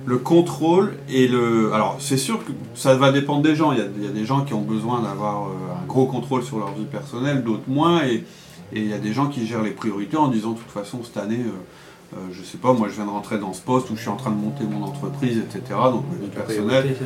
Le 0.07 0.19
contrôle 0.19 0.97
et 1.09 1.27
le... 1.27 1.73
Alors, 1.73 1.97
c'est 1.99 2.19
sûr 2.19 2.45
que 2.45 2.53
ça 2.75 2.95
va 2.95 3.11
dépendre 3.11 3.43
des 3.43 3.57
gens. 3.57 3.73
Il 3.73 3.79
y 3.79 3.81
a, 3.81 3.87
il 3.97 4.05
y 4.05 4.07
a 4.07 4.13
des 4.13 4.27
gens 4.27 4.45
qui 4.45 4.53
ont 4.53 4.61
besoin 4.61 5.01
d'avoir 5.01 5.45
euh, 5.45 5.83
un 5.83 5.87
gros 5.87 6.07
contrôle 6.07 6.43
sur 6.43 6.59
leur 6.59 6.73
vie 6.75 6.85
personnelle, 6.85 7.43
d'autres 7.43 7.69
moins. 7.69 8.05
Et, 8.05 8.25
et 8.75 8.81
il 8.81 8.89
y 8.89 8.93
a 8.93 8.99
des 8.99 9.15
gens 9.15 9.29
qui 9.29 9.47
gèrent 9.47 9.63
les 9.63 9.71
priorités 9.71 10.19
en 10.19 10.29
disant, 10.29 10.53
de 10.53 10.59
toute 10.59 10.71
façon, 10.71 11.01
cette 11.03 11.17
année, 11.17 11.41
euh, 11.41 12.17
euh, 12.17 12.19
je 12.33 12.43
sais 12.43 12.59
pas, 12.59 12.73
moi 12.73 12.89
je 12.89 12.95
viens 12.95 13.07
de 13.07 13.11
rentrer 13.11 13.39
dans 13.39 13.53
ce 13.53 13.63
poste 13.63 13.91
où 13.91 13.97
je 13.97 14.03
suis 14.03 14.11
en 14.11 14.17
train 14.17 14.31
de 14.31 14.37
monter 14.37 14.65
mon 14.65 14.85
entreprise, 14.85 15.39
etc. 15.39 15.63
Donc 15.91 16.05
ma 16.13 16.19
vie 16.19 16.31
personnelle. 16.31 16.97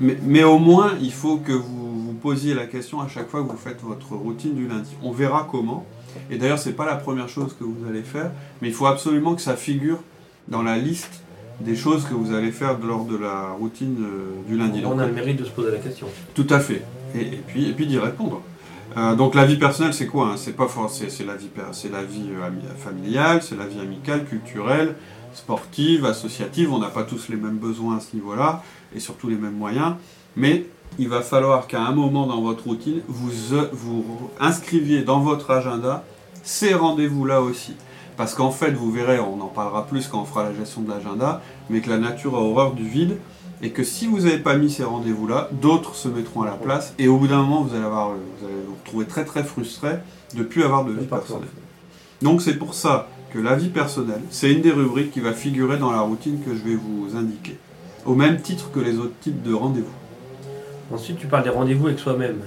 Mais, 0.00 0.18
mais 0.22 0.44
au 0.44 0.58
moins, 0.58 0.92
il 1.00 1.12
faut 1.12 1.36
que 1.36 1.52
vous 1.52 1.87
posiez 2.18 2.54
la 2.54 2.66
question 2.66 3.00
à 3.00 3.08
chaque 3.08 3.28
fois 3.28 3.42
que 3.42 3.48
vous 3.48 3.56
faites 3.56 3.80
votre 3.82 4.12
routine 4.12 4.54
du 4.54 4.68
lundi. 4.68 4.90
On 5.02 5.12
verra 5.12 5.48
comment. 5.50 5.86
Et 6.30 6.36
d'ailleurs, 6.38 6.58
c'est 6.58 6.72
pas 6.72 6.86
la 6.86 6.96
première 6.96 7.28
chose 7.28 7.54
que 7.58 7.64
vous 7.64 7.88
allez 7.88 8.02
faire, 8.02 8.30
mais 8.60 8.68
il 8.68 8.74
faut 8.74 8.86
absolument 8.86 9.34
que 9.34 9.42
ça 9.42 9.56
figure 9.56 9.98
dans 10.48 10.62
la 10.62 10.76
liste 10.78 11.22
des 11.60 11.74
choses 11.76 12.04
que 12.04 12.14
vous 12.14 12.32
allez 12.34 12.52
faire 12.52 12.78
lors 12.78 13.04
de 13.04 13.16
la 13.16 13.48
routine 13.58 13.96
euh, 14.00 14.48
du 14.48 14.56
lundi. 14.56 14.82
On 14.84 14.98
a 14.98 15.06
le 15.06 15.12
mérite 15.12 15.36
de 15.38 15.44
se 15.44 15.50
poser 15.50 15.70
la 15.72 15.78
question. 15.78 16.06
tout 16.34 16.46
à 16.50 16.60
fait. 16.60 16.82
Et, 17.14 17.20
et 17.22 17.42
puis, 17.46 17.68
et 17.68 17.72
puis 17.72 17.86
d'y 17.86 17.98
répondre. 17.98 18.42
Euh, 18.96 19.14
donc 19.16 19.34
la 19.34 19.44
vie 19.44 19.58
personnelle, 19.58 19.92
c'est 19.92 20.06
quoi 20.06 20.28
hein? 20.28 20.36
C'est 20.36 20.52
pas 20.56 20.66
for- 20.68 20.90
c'est 20.90 21.24
la 21.24 21.34
vie, 21.34 21.48
per- 21.48 21.72
c'est 21.72 21.90
la 21.92 22.02
vie 22.04 22.28
euh, 22.32 22.46
ami- 22.46 22.62
familiale, 22.78 23.42
c'est 23.42 23.56
la 23.56 23.66
vie 23.66 23.80
amicale, 23.80 24.24
culturelle, 24.24 24.94
sportive, 25.34 26.04
associative. 26.06 26.72
On 26.72 26.78
n'a 26.78 26.88
pas 26.88 27.02
tous 27.04 27.28
les 27.28 27.36
mêmes 27.36 27.58
besoins 27.58 27.96
à 27.98 28.00
ce 28.00 28.14
niveau-là 28.16 28.62
et 28.94 29.00
surtout 29.00 29.28
les 29.28 29.36
mêmes 29.36 29.56
moyens. 29.56 29.94
Mais 30.36 30.64
il 30.98 31.08
va 31.08 31.22
falloir 31.22 31.66
qu'à 31.66 31.82
un 31.82 31.92
moment 31.92 32.26
dans 32.26 32.40
votre 32.40 32.64
routine, 32.64 33.00
vous 33.08 33.54
euh, 33.54 33.68
vous 33.72 34.04
inscriviez 34.40 35.02
dans 35.02 35.20
votre 35.20 35.50
agenda 35.50 36.04
ces 36.42 36.74
rendez-vous-là 36.74 37.40
aussi. 37.40 37.74
Parce 38.16 38.34
qu'en 38.34 38.50
fait, 38.50 38.72
vous 38.72 38.90
verrez, 38.90 39.20
on 39.20 39.40
en 39.40 39.46
parlera 39.46 39.86
plus 39.86 40.08
quand 40.08 40.22
on 40.22 40.24
fera 40.24 40.42
la 40.42 40.54
gestion 40.54 40.82
de 40.82 40.90
l'agenda, 40.90 41.40
mais 41.70 41.80
que 41.80 41.88
la 41.88 41.98
nature 41.98 42.34
a 42.34 42.40
horreur 42.40 42.72
du 42.72 42.86
vide 42.88 43.18
et 43.62 43.70
que 43.70 43.82
si 43.82 44.06
vous 44.06 44.20
n'avez 44.20 44.38
pas 44.38 44.56
mis 44.56 44.70
ces 44.70 44.84
rendez-vous-là, 44.84 45.48
d'autres 45.52 45.94
se 45.94 46.08
mettront 46.08 46.42
à 46.42 46.46
la 46.46 46.52
place, 46.52 46.94
et 46.98 47.08
au 47.08 47.16
bout 47.16 47.26
d'un 47.26 47.42
moment, 47.42 47.62
vous 47.62 47.74
allez, 47.74 47.84
avoir, 47.84 48.10
vous 48.10 48.46
allez 48.46 48.54
vous 48.66 48.74
retrouver 48.84 49.06
très 49.06 49.24
très 49.24 49.42
frustré 49.42 49.98
de 50.34 50.38
ne 50.38 50.44
plus 50.44 50.62
avoir 50.62 50.84
de 50.84 50.92
vie 50.92 51.06
personnelle. 51.06 51.48
Donc 52.22 52.42
c'est 52.42 52.54
pour 52.54 52.74
ça 52.74 53.08
que 53.32 53.38
la 53.38 53.56
vie 53.56 53.68
personnelle, 53.68 54.22
c'est 54.30 54.52
une 54.52 54.62
des 54.62 54.70
rubriques 54.70 55.10
qui 55.10 55.20
va 55.20 55.32
figurer 55.32 55.76
dans 55.76 55.90
la 55.90 56.00
routine 56.00 56.40
que 56.42 56.54
je 56.54 56.62
vais 56.62 56.76
vous 56.76 57.16
indiquer, 57.16 57.58
au 58.06 58.14
même 58.14 58.40
titre 58.40 58.70
que 58.70 58.80
les 58.80 58.98
autres 58.98 59.18
types 59.20 59.42
de 59.42 59.52
rendez-vous. 59.52 59.86
Ensuite, 60.92 61.18
tu 61.18 61.26
parles 61.26 61.44
des 61.44 61.50
rendez-vous 61.50 61.86
avec 61.88 61.98
soi-même. 61.98 62.40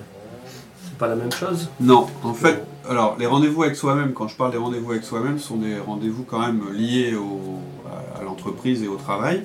C'est 0.84 0.98
pas 0.98 1.08
la 1.08 1.16
même 1.16 1.32
chose 1.32 1.70
Non, 1.80 2.08
en 2.24 2.34
fait, 2.34 2.64
alors 2.90 3.16
les 3.20 3.28
rendez-vous 3.28 3.64
avec 3.64 3.76
soi-même, 3.76 4.14
quand 4.14 4.28
je 4.28 4.36
parle 4.36 4.52
des 4.52 4.58
rendez-vous 4.58 4.92
avec 4.92 5.04
soi-même, 5.04 5.38
sont 5.38 5.58
des 5.58 5.78
rendez-vous 5.80 6.24
quand 6.24 6.40
même 6.40 6.62
liés 6.74 7.16
à, 8.20 8.24
l'entreprise 8.24 8.84
et 8.84 8.88
au 8.88 8.96
travail. 8.96 9.44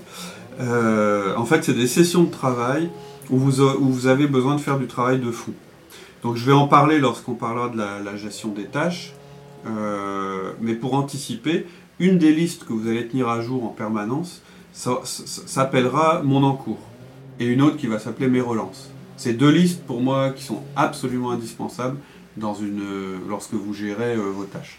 Euh, 0.61 1.37
en 1.37 1.45
fait, 1.45 1.63
c'est 1.63 1.75
des 1.75 1.87
sessions 1.87 2.25
de 2.25 2.31
travail 2.31 2.89
où 3.29 3.39
vous, 3.39 4.07
avez 4.07 4.27
besoin 4.27 4.55
de 4.55 4.61
faire 4.61 4.79
du 4.79 4.87
travail 4.87 5.19
de 5.19 5.31
fond. 5.31 5.53
Donc 6.23 6.37
je 6.37 6.47
vais 6.47 6.53
en 6.53 6.67
parler 6.67 6.99
lorsqu'on 6.99 7.35
parlera 7.35 7.69
de 7.69 7.77
la, 7.77 8.17
gestion 8.17 8.49
des 8.51 8.65
tâches. 8.65 9.13
Euh, 9.67 10.53
mais 10.61 10.75
pour 10.75 10.95
anticiper, 10.95 11.67
une 11.99 12.19
des 12.19 12.33
listes 12.33 12.65
que 12.65 12.73
vous 12.73 12.89
allez 12.89 13.07
tenir 13.09 13.29
à 13.29 13.43
jour 13.43 13.65
en 13.65 13.69
permanence 13.69 14.43
s'appellera 14.73 16.23
Mon 16.23 16.43
encours. 16.43 16.79
Et 17.39 17.47
une 17.47 17.63
autre 17.63 17.77
qui 17.77 17.87
va 17.87 17.99
s'appeler 17.99 18.29
Mes 18.29 18.41
relances. 18.41 18.91
C'est 19.17 19.33
deux 19.33 19.51
listes 19.51 19.83
pour 19.83 20.01
moi 20.01 20.31
qui 20.31 20.43
sont 20.43 20.63
absolument 20.75 21.31
indispensables 21.31 21.99
dans 22.37 22.55
une, 22.55 22.83
euh, 22.83 23.17
lorsque 23.29 23.55
vous 23.55 23.73
gérez 23.73 24.15
euh, 24.15 24.31
vos 24.31 24.45
tâches. 24.45 24.79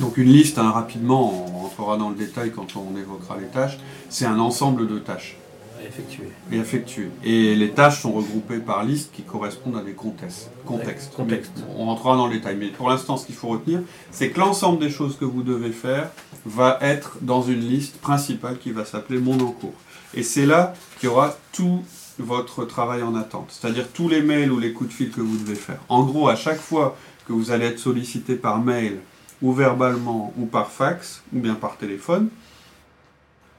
Donc 0.00 0.16
une 0.16 0.28
liste, 0.28 0.58
hein, 0.58 0.70
rapidement, 0.70 1.46
on 1.48 1.58
rentrera 1.60 1.96
dans 1.96 2.10
le 2.10 2.16
détail 2.16 2.50
quand 2.50 2.76
on 2.76 2.96
évoquera 2.96 3.36
les 3.38 3.46
tâches, 3.46 3.78
c'est 4.08 4.24
un 4.24 4.38
ensemble 4.38 4.88
de 4.88 4.98
tâches 4.98 5.36
à 5.78 5.86
effectuer. 5.86 6.28
et 6.50 6.56
effectuées. 6.56 7.10
Et 7.24 7.54
les 7.54 7.70
tâches 7.70 8.00
sont 8.00 8.12
regroupées 8.12 8.58
par 8.58 8.84
liste 8.84 9.12
qui 9.12 9.22
correspondent 9.22 9.76
à 9.76 9.82
des 9.82 9.92
contextes. 9.92 10.50
contextes. 10.64 11.12
Contexte. 11.14 11.52
On 11.76 11.86
rentrera 11.86 12.16
dans 12.16 12.26
le 12.26 12.34
détail. 12.34 12.56
Mais 12.58 12.68
pour 12.68 12.88
l'instant, 12.88 13.16
ce 13.16 13.26
qu'il 13.26 13.34
faut 13.34 13.48
retenir, 13.48 13.80
c'est 14.10 14.30
que 14.30 14.40
l'ensemble 14.40 14.78
des 14.78 14.90
choses 14.90 15.16
que 15.16 15.24
vous 15.24 15.42
devez 15.42 15.72
faire 15.72 16.10
va 16.46 16.78
être 16.80 17.18
dans 17.20 17.42
une 17.42 17.60
liste 17.60 17.98
principale 17.98 18.58
qui 18.58 18.70
va 18.70 18.84
s'appeler 18.84 19.18
Mon 19.18 19.38
en 19.40 19.52
cours. 19.52 19.74
Et 20.14 20.22
c'est 20.22 20.46
là 20.46 20.74
qu'il 20.98 21.08
y 21.08 21.12
aura 21.12 21.36
tout 21.52 21.82
votre 22.18 22.64
travail 22.64 23.02
en 23.02 23.14
attente, 23.14 23.48
c'est-à-dire 23.50 23.88
tous 23.92 24.08
les 24.08 24.22
mails 24.22 24.52
ou 24.52 24.58
les 24.58 24.72
coups 24.72 24.90
de 24.90 24.94
fil 24.94 25.10
que 25.10 25.20
vous 25.20 25.38
devez 25.38 25.54
faire. 25.54 25.78
En 25.88 26.04
gros, 26.04 26.28
à 26.28 26.36
chaque 26.36 26.60
fois 26.60 26.96
que 27.26 27.32
vous 27.32 27.50
allez 27.50 27.66
être 27.66 27.78
sollicité 27.78 28.34
par 28.34 28.58
mail 28.58 28.98
ou 29.40 29.52
verbalement 29.52 30.32
ou 30.36 30.46
par 30.46 30.70
fax 30.70 31.22
ou 31.34 31.40
bien 31.40 31.54
par 31.54 31.76
téléphone, 31.76 32.28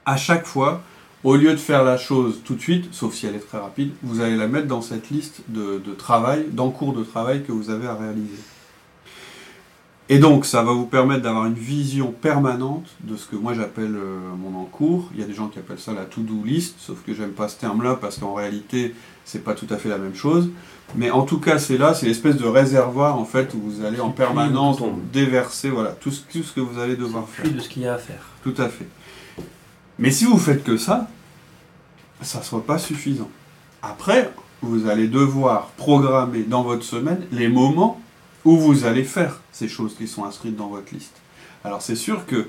à 0.06 0.16
chaque 0.16 0.46
fois, 0.46 0.82
au 1.22 1.36
lieu 1.36 1.52
de 1.52 1.58
faire 1.58 1.84
la 1.84 1.96
chose 1.96 2.40
tout 2.44 2.54
de 2.54 2.60
suite, 2.60 2.92
sauf 2.92 3.14
si 3.14 3.26
elle 3.26 3.34
est 3.34 3.46
très 3.46 3.58
rapide, 3.58 3.92
vous 4.02 4.20
allez 4.20 4.36
la 4.36 4.46
mettre 4.46 4.66
dans 4.66 4.82
cette 4.82 5.10
liste 5.10 5.40
de, 5.48 5.80
travail, 5.96 6.46
d'encours 6.50 6.92
de 6.92 7.02
travail 7.02 7.42
que 7.44 7.52
vous 7.52 7.70
avez 7.70 7.86
à 7.86 7.94
réaliser. 7.94 8.38
Et 10.10 10.18
donc, 10.18 10.44
ça 10.44 10.62
va 10.62 10.72
vous 10.72 10.84
permettre 10.84 11.22
d'avoir 11.22 11.46
une 11.46 11.54
vision 11.54 12.12
permanente 12.12 12.86
de 13.00 13.16
ce 13.16 13.26
que 13.26 13.36
moi 13.36 13.54
j'appelle 13.54 13.96
euh, 13.96 14.18
mon 14.36 14.58
encours. 14.60 15.08
Il 15.14 15.20
y 15.20 15.22
a 15.22 15.26
des 15.26 15.32
gens 15.32 15.48
qui 15.48 15.58
appellent 15.58 15.78
ça 15.78 15.94
la 15.94 16.04
to-do 16.04 16.44
list, 16.44 16.74
sauf 16.78 17.02
que 17.06 17.14
j'aime 17.14 17.30
pas 17.30 17.48
ce 17.48 17.58
terme-là 17.58 17.96
parce 17.98 18.18
qu'en 18.18 18.34
réalité, 18.34 18.94
c'est 19.24 19.42
pas 19.42 19.54
tout 19.54 19.66
à 19.70 19.78
fait 19.78 19.88
la 19.88 19.96
même 19.96 20.14
chose. 20.14 20.50
Mais 20.94 21.10
en 21.10 21.22
tout 21.22 21.40
cas, 21.40 21.58
c'est 21.58 21.78
là, 21.78 21.94
c'est 21.94 22.04
l'espèce 22.04 22.36
de 22.36 22.44
réservoir 22.44 23.18
en 23.18 23.24
fait 23.24 23.54
où 23.54 23.58
vous 23.58 23.82
allez 23.82 23.98
en 23.98 24.10
permanence 24.10 24.82
déverser 25.10 25.70
voilà, 25.70 25.92
tout, 25.92 26.10
ce, 26.10 26.20
tout 26.30 26.42
ce 26.42 26.52
que 26.52 26.60
vous 26.60 26.78
allez 26.78 26.96
devoir 26.96 27.26
faire. 27.26 27.50
De 27.50 27.58
ce 27.58 27.70
qu'il 27.70 27.82
y 27.82 27.86
a 27.86 27.94
à 27.94 27.98
faire. 27.98 28.28
Tout 28.42 28.54
à 28.58 28.68
fait. 28.68 28.88
Mais 29.98 30.10
si 30.10 30.26
vous 30.26 30.36
faites 30.36 30.64
que 30.64 30.76
ça, 30.76 31.08
ça 32.20 32.40
ne 32.40 32.44
sera 32.44 32.60
pas 32.60 32.76
suffisant. 32.76 33.30
Après, 33.80 34.30
vous 34.60 34.86
allez 34.86 35.08
devoir 35.08 35.68
programmer 35.78 36.42
dans 36.42 36.62
votre 36.62 36.84
semaine 36.84 37.22
les 37.32 37.48
moments 37.48 38.00
où 38.44 38.56
vous 38.56 38.84
allez 38.84 39.04
faire 39.04 39.40
ces 39.52 39.68
choses 39.68 39.94
qui 39.96 40.06
sont 40.06 40.24
inscrites 40.24 40.56
dans 40.56 40.68
votre 40.68 40.92
liste. 40.92 41.16
Alors 41.64 41.82
c'est 41.82 41.96
sûr 41.96 42.26
que 42.26 42.48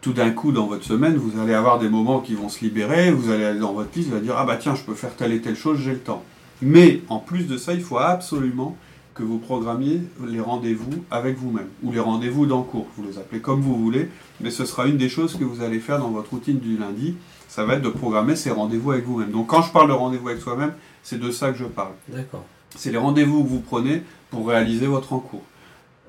tout 0.00 0.12
d'un 0.12 0.30
coup 0.30 0.52
dans 0.52 0.66
votre 0.66 0.84
semaine, 0.84 1.16
vous 1.16 1.40
allez 1.40 1.54
avoir 1.54 1.78
des 1.78 1.88
moments 1.88 2.20
qui 2.20 2.34
vont 2.34 2.48
se 2.48 2.60
libérer, 2.60 3.10
vous 3.10 3.30
allez 3.30 3.44
aller 3.44 3.60
dans 3.60 3.72
votre 3.72 3.90
liste, 3.96 4.08
vous 4.08 4.16
allez 4.16 4.24
dire 4.24 4.36
ah 4.36 4.44
bah 4.44 4.56
tiens, 4.56 4.74
je 4.74 4.82
peux 4.82 4.94
faire 4.94 5.14
telle 5.16 5.32
et 5.32 5.40
telle 5.40 5.56
chose, 5.56 5.78
j'ai 5.78 5.92
le 5.92 5.98
temps. 5.98 6.22
Mais 6.62 7.02
en 7.08 7.18
plus 7.18 7.46
de 7.46 7.56
ça, 7.56 7.74
il 7.74 7.82
faut 7.82 7.98
absolument 7.98 8.76
que 9.14 9.22
vous 9.24 9.38
programmiez 9.38 10.00
les 10.28 10.40
rendez-vous 10.40 11.04
avec 11.10 11.36
vous-même, 11.36 11.66
ou 11.82 11.90
les 11.90 11.98
rendez-vous 11.98 12.46
d'encours, 12.46 12.86
vous 12.96 13.04
les 13.04 13.18
appelez 13.18 13.40
comme 13.40 13.60
vous 13.60 13.76
voulez, 13.76 14.08
mais 14.40 14.50
ce 14.50 14.64
sera 14.64 14.86
une 14.86 14.96
des 14.96 15.08
choses 15.08 15.36
que 15.36 15.42
vous 15.42 15.62
allez 15.62 15.80
faire 15.80 15.98
dans 15.98 16.10
votre 16.10 16.30
routine 16.30 16.60
du 16.60 16.76
lundi, 16.76 17.16
ça 17.48 17.64
va 17.64 17.74
être 17.74 17.82
de 17.82 17.88
programmer 17.88 18.36
ces 18.36 18.50
rendez-vous 18.50 18.92
avec 18.92 19.04
vous-même. 19.04 19.32
Donc 19.32 19.48
quand 19.48 19.62
je 19.62 19.72
parle 19.72 19.88
de 19.88 19.92
rendez-vous 19.94 20.28
avec 20.28 20.40
soi-même, 20.40 20.72
c'est 21.02 21.18
de 21.18 21.32
ça 21.32 21.50
que 21.50 21.58
je 21.58 21.64
parle. 21.64 21.94
D'accord. 22.08 22.44
C'est 22.76 22.90
les 22.90 22.98
rendez-vous 22.98 23.42
que 23.44 23.48
vous 23.48 23.60
prenez 23.60 24.02
pour 24.30 24.46
réaliser 24.48 24.86
votre 24.86 25.12
encours. 25.12 25.42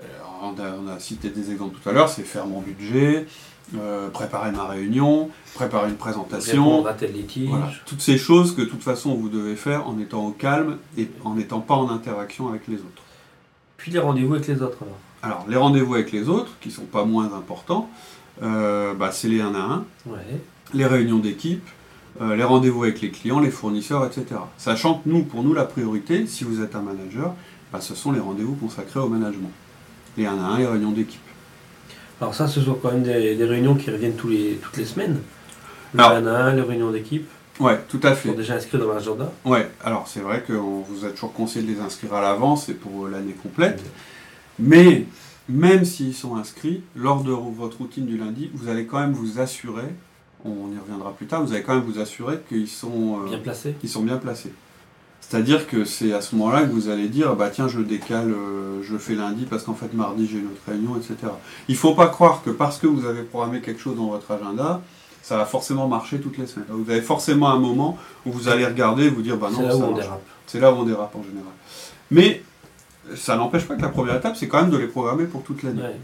Euh, 0.02 0.06
On 0.44 0.60
a, 0.60 0.72
on 0.84 0.88
a 0.88 1.00
cité 1.00 1.30
des 1.30 1.52
exemples 1.52 1.78
tout 1.82 1.90
à 1.90 1.94
l'heure, 1.94 2.10
c'est 2.10 2.24
faire 2.24 2.46
mon 2.48 2.62
budget, 2.62 3.26
euh, 3.76 4.10
préparer 4.10 4.52
ma 4.52 4.66
réunion, 4.66 5.30
préparer 5.54 5.90
une 5.90 5.96
présentation, 5.98 6.82
voilà, 6.82 7.72
toutes 7.86 8.02
ces 8.02 8.18
choses 8.18 8.56
que 8.56 8.62
de 8.62 8.66
toute 8.68 8.82
façon 8.84 9.14
vous 9.16 9.30
devez 9.30 9.56
faire 9.56 9.88
en 9.88 10.00
étant 10.00 10.26
au 10.26 10.32
calme 10.32 10.78
et 10.98 11.10
en 11.24 11.36
n'étant 11.36 11.60
pas 11.60 11.76
en 11.76 11.90
interaction 11.90 12.48
avec 12.50 12.68
les 12.68 12.78
autres. 12.78 13.04
Puis 13.78 13.92
les 13.92 14.00
rendez-vous 14.00 14.36
avec 14.36 14.48
les 14.48 14.62
autres 14.62 14.78
alors. 14.82 14.98
Alors 15.22 15.46
les 15.50 15.58
rendez-vous 15.58 15.94
avec 15.96 16.12
les 16.12 16.30
autres, 16.30 16.52
qui 16.62 16.72
sont 16.72 16.86
pas 16.86 17.06
moins 17.06 17.34
importants, 17.34 17.90
euh, 18.42 18.94
bah, 18.94 19.12
c'est 19.12 19.28
les 19.28 19.42
1 19.42 19.54
à 19.54 19.60
1, 19.60 19.86
Ouais. 20.08 20.18
les 20.74 20.86
réunions 20.86 21.20
d'équipe, 21.20 21.68
les 22.22 22.44
rendez-vous 22.44 22.84
avec 22.84 23.02
les 23.02 23.12
clients, 23.12 23.40
les 23.40 23.52
fournisseurs, 23.52 24.06
etc. 24.06 24.42
Sachant 24.58 24.96
que 24.96 25.10
nous, 25.10 25.24
pour 25.24 25.44
nous, 25.44 25.54
la 25.54 25.66
priorité, 25.66 26.28
si 26.28 26.44
vous 26.44 26.62
êtes 26.62 26.76
un 26.76 26.82
manager, 26.82 27.34
bah, 27.72 27.80
ce 27.82 27.96
sont 27.96 28.12
les 28.12 28.20
rendez-vous 28.20 28.56
consacrés 28.56 29.00
au 29.00 29.08
management. 29.08 29.52
Les 30.18 30.26
1 30.26 30.38
à 30.38 30.48
1, 30.48 30.58
les 30.60 30.66
réunions 30.68 30.92
d'équipe. 30.92 31.22
Alors 32.20 32.36
ça, 32.36 32.48
ce 32.48 32.60
sont 32.62 32.74
quand 32.74 32.92
même 32.92 33.04
des, 33.04 33.36
des 33.36 33.46
réunions 33.46 33.76
qui 33.76 33.90
reviennent 33.90 34.16
tous 34.16 34.28
les, 34.28 34.60
toutes 34.62 34.76
les 34.78 34.86
semaines. 34.86 35.20
Le 35.94 36.00
Alors- 36.02 36.18
1 36.18 36.26
à 36.28 36.44
1, 36.46 36.54
les 36.56 36.62
réunions 36.62 36.92
d'équipe, 36.92 37.28
Ouais, 37.60 37.78
tout 37.90 38.00
à 38.04 38.16
fait. 38.16 38.30
sont 38.30 38.36
déjà 38.36 38.56
inscrits 38.56 38.78
dans 38.78 38.92
l'agenda. 38.92 39.32
Ouais, 39.46 39.70
alors 39.84 40.08
c'est 40.08 40.22
vrai 40.22 40.44
que 40.48 40.54
on 40.54 40.80
vous 40.82 41.04
a 41.06 41.10
toujours 41.10 41.34
conseillé 41.34 41.66
de 41.66 41.72
les 41.74 41.80
inscrire 41.82 42.14
à 42.14 42.22
l'avance 42.22 42.70
et 42.70 42.74
pour 42.74 43.06
euh, 43.06 43.10
l'année 43.10 43.34
complète. 43.34 43.82
Mais 44.60 45.06
même 45.50 45.84
s'ils 45.86 46.14
sont 46.14 46.36
inscrits, 46.38 46.82
lors 46.96 47.22
de 47.24 47.32
votre 47.32 47.78
routine 47.80 48.06
du 48.06 48.18
lundi, 48.18 48.50
vous 48.54 48.70
allez 48.70 48.86
quand 48.86 49.00
même 49.00 49.12
vous 49.14 49.40
assurer, 49.40 49.88
on 50.46 50.72
y 50.74 50.80
reviendra 50.80 51.14
plus 51.14 51.26
tard, 51.28 51.44
vous 51.44 51.54
allez 51.54 51.64
quand 51.64 51.76
même 51.76 51.84
vous 51.84 52.00
assurer 52.00 52.40
qu'ils 52.48 52.68
sont, 52.68 53.20
euh, 53.26 53.30
Bien 53.30 53.40
placés. 53.40 53.74
qu'ils 53.80 53.90
sont 53.90 54.04
bien 54.04 54.18
placés. 54.18 54.54
C'est-à-dire 55.22 55.68
que 55.68 55.84
c'est 55.86 56.14
à 56.14 56.22
ce 56.22 56.36
moment-là 56.36 56.62
que 56.64 56.72
vous 56.72 56.90
allez 56.90 57.08
dire, 57.08 57.36
bah 57.36 57.50
tiens, 57.50 57.68
je 57.68 57.78
le 57.80 57.84
décale, 57.86 58.32
euh, 58.32 58.82
je 58.82 58.98
fais 58.98 59.16
lundi 59.16 59.46
parce 59.46 59.64
qu'en 59.64 59.74
fait 59.76 59.94
mardi 59.94 60.28
j'ai 60.28 60.40
une 60.40 60.48
autre 60.48 60.62
réunion, 60.68 60.96
etc. 60.96 61.16
Il 61.68 61.74
ne 61.74 61.78
faut 61.78 61.94
pas 61.94 62.08
croire 62.08 62.42
que 62.44 62.50
parce 62.50 62.78
que 62.80 62.88
vous 62.88 63.06
avez 63.06 63.22
programmé 63.24 63.62
quelque 63.62 63.82
chose 63.82 63.96
dans 63.98 64.08
votre 64.08 64.32
agenda, 64.32 64.82
ça 65.22 65.38
va 65.38 65.46
forcément 65.46 65.88
marcher 65.88 66.20
toutes 66.20 66.38
les 66.38 66.48
semaines. 66.48 66.68
Vous 66.70 66.90
avez 66.90 67.02
forcément 67.02 67.50
un 67.52 67.60
moment 67.60 67.98
où 68.26 68.32
vous 68.32 68.48
allez 68.48 68.66
regarder 68.66 69.04
et 69.06 69.10
vous 69.10 69.22
dire, 69.22 69.38
bah 69.38 69.50
non, 69.52 69.58
c'est 69.58 69.64
là 69.66 69.72
ça 69.72 69.78
où 69.78 69.84
on 69.84 69.92
marche 69.92 70.04
dérape. 70.06 70.22
c'est 70.48 70.60
là 70.60 70.74
où 70.74 70.78
on 70.78 70.84
dérape 70.84 71.16
en 71.16 71.22
général. 71.24 71.54
Mais 72.10 72.42
ça 73.16 73.36
n'empêche 73.36 73.66
pas 73.68 73.76
que 73.76 73.82
la 73.82 73.90
première 73.90 74.16
étape, 74.16 74.36
c'est 74.36 74.48
quand 74.48 74.62
même 74.62 74.72
de 74.72 74.78
les 74.78 74.88
programmer 74.88 75.26
pour 75.26 75.44
toute 75.44 75.62
l'année. 75.62 75.82
Ouais. 75.82 75.96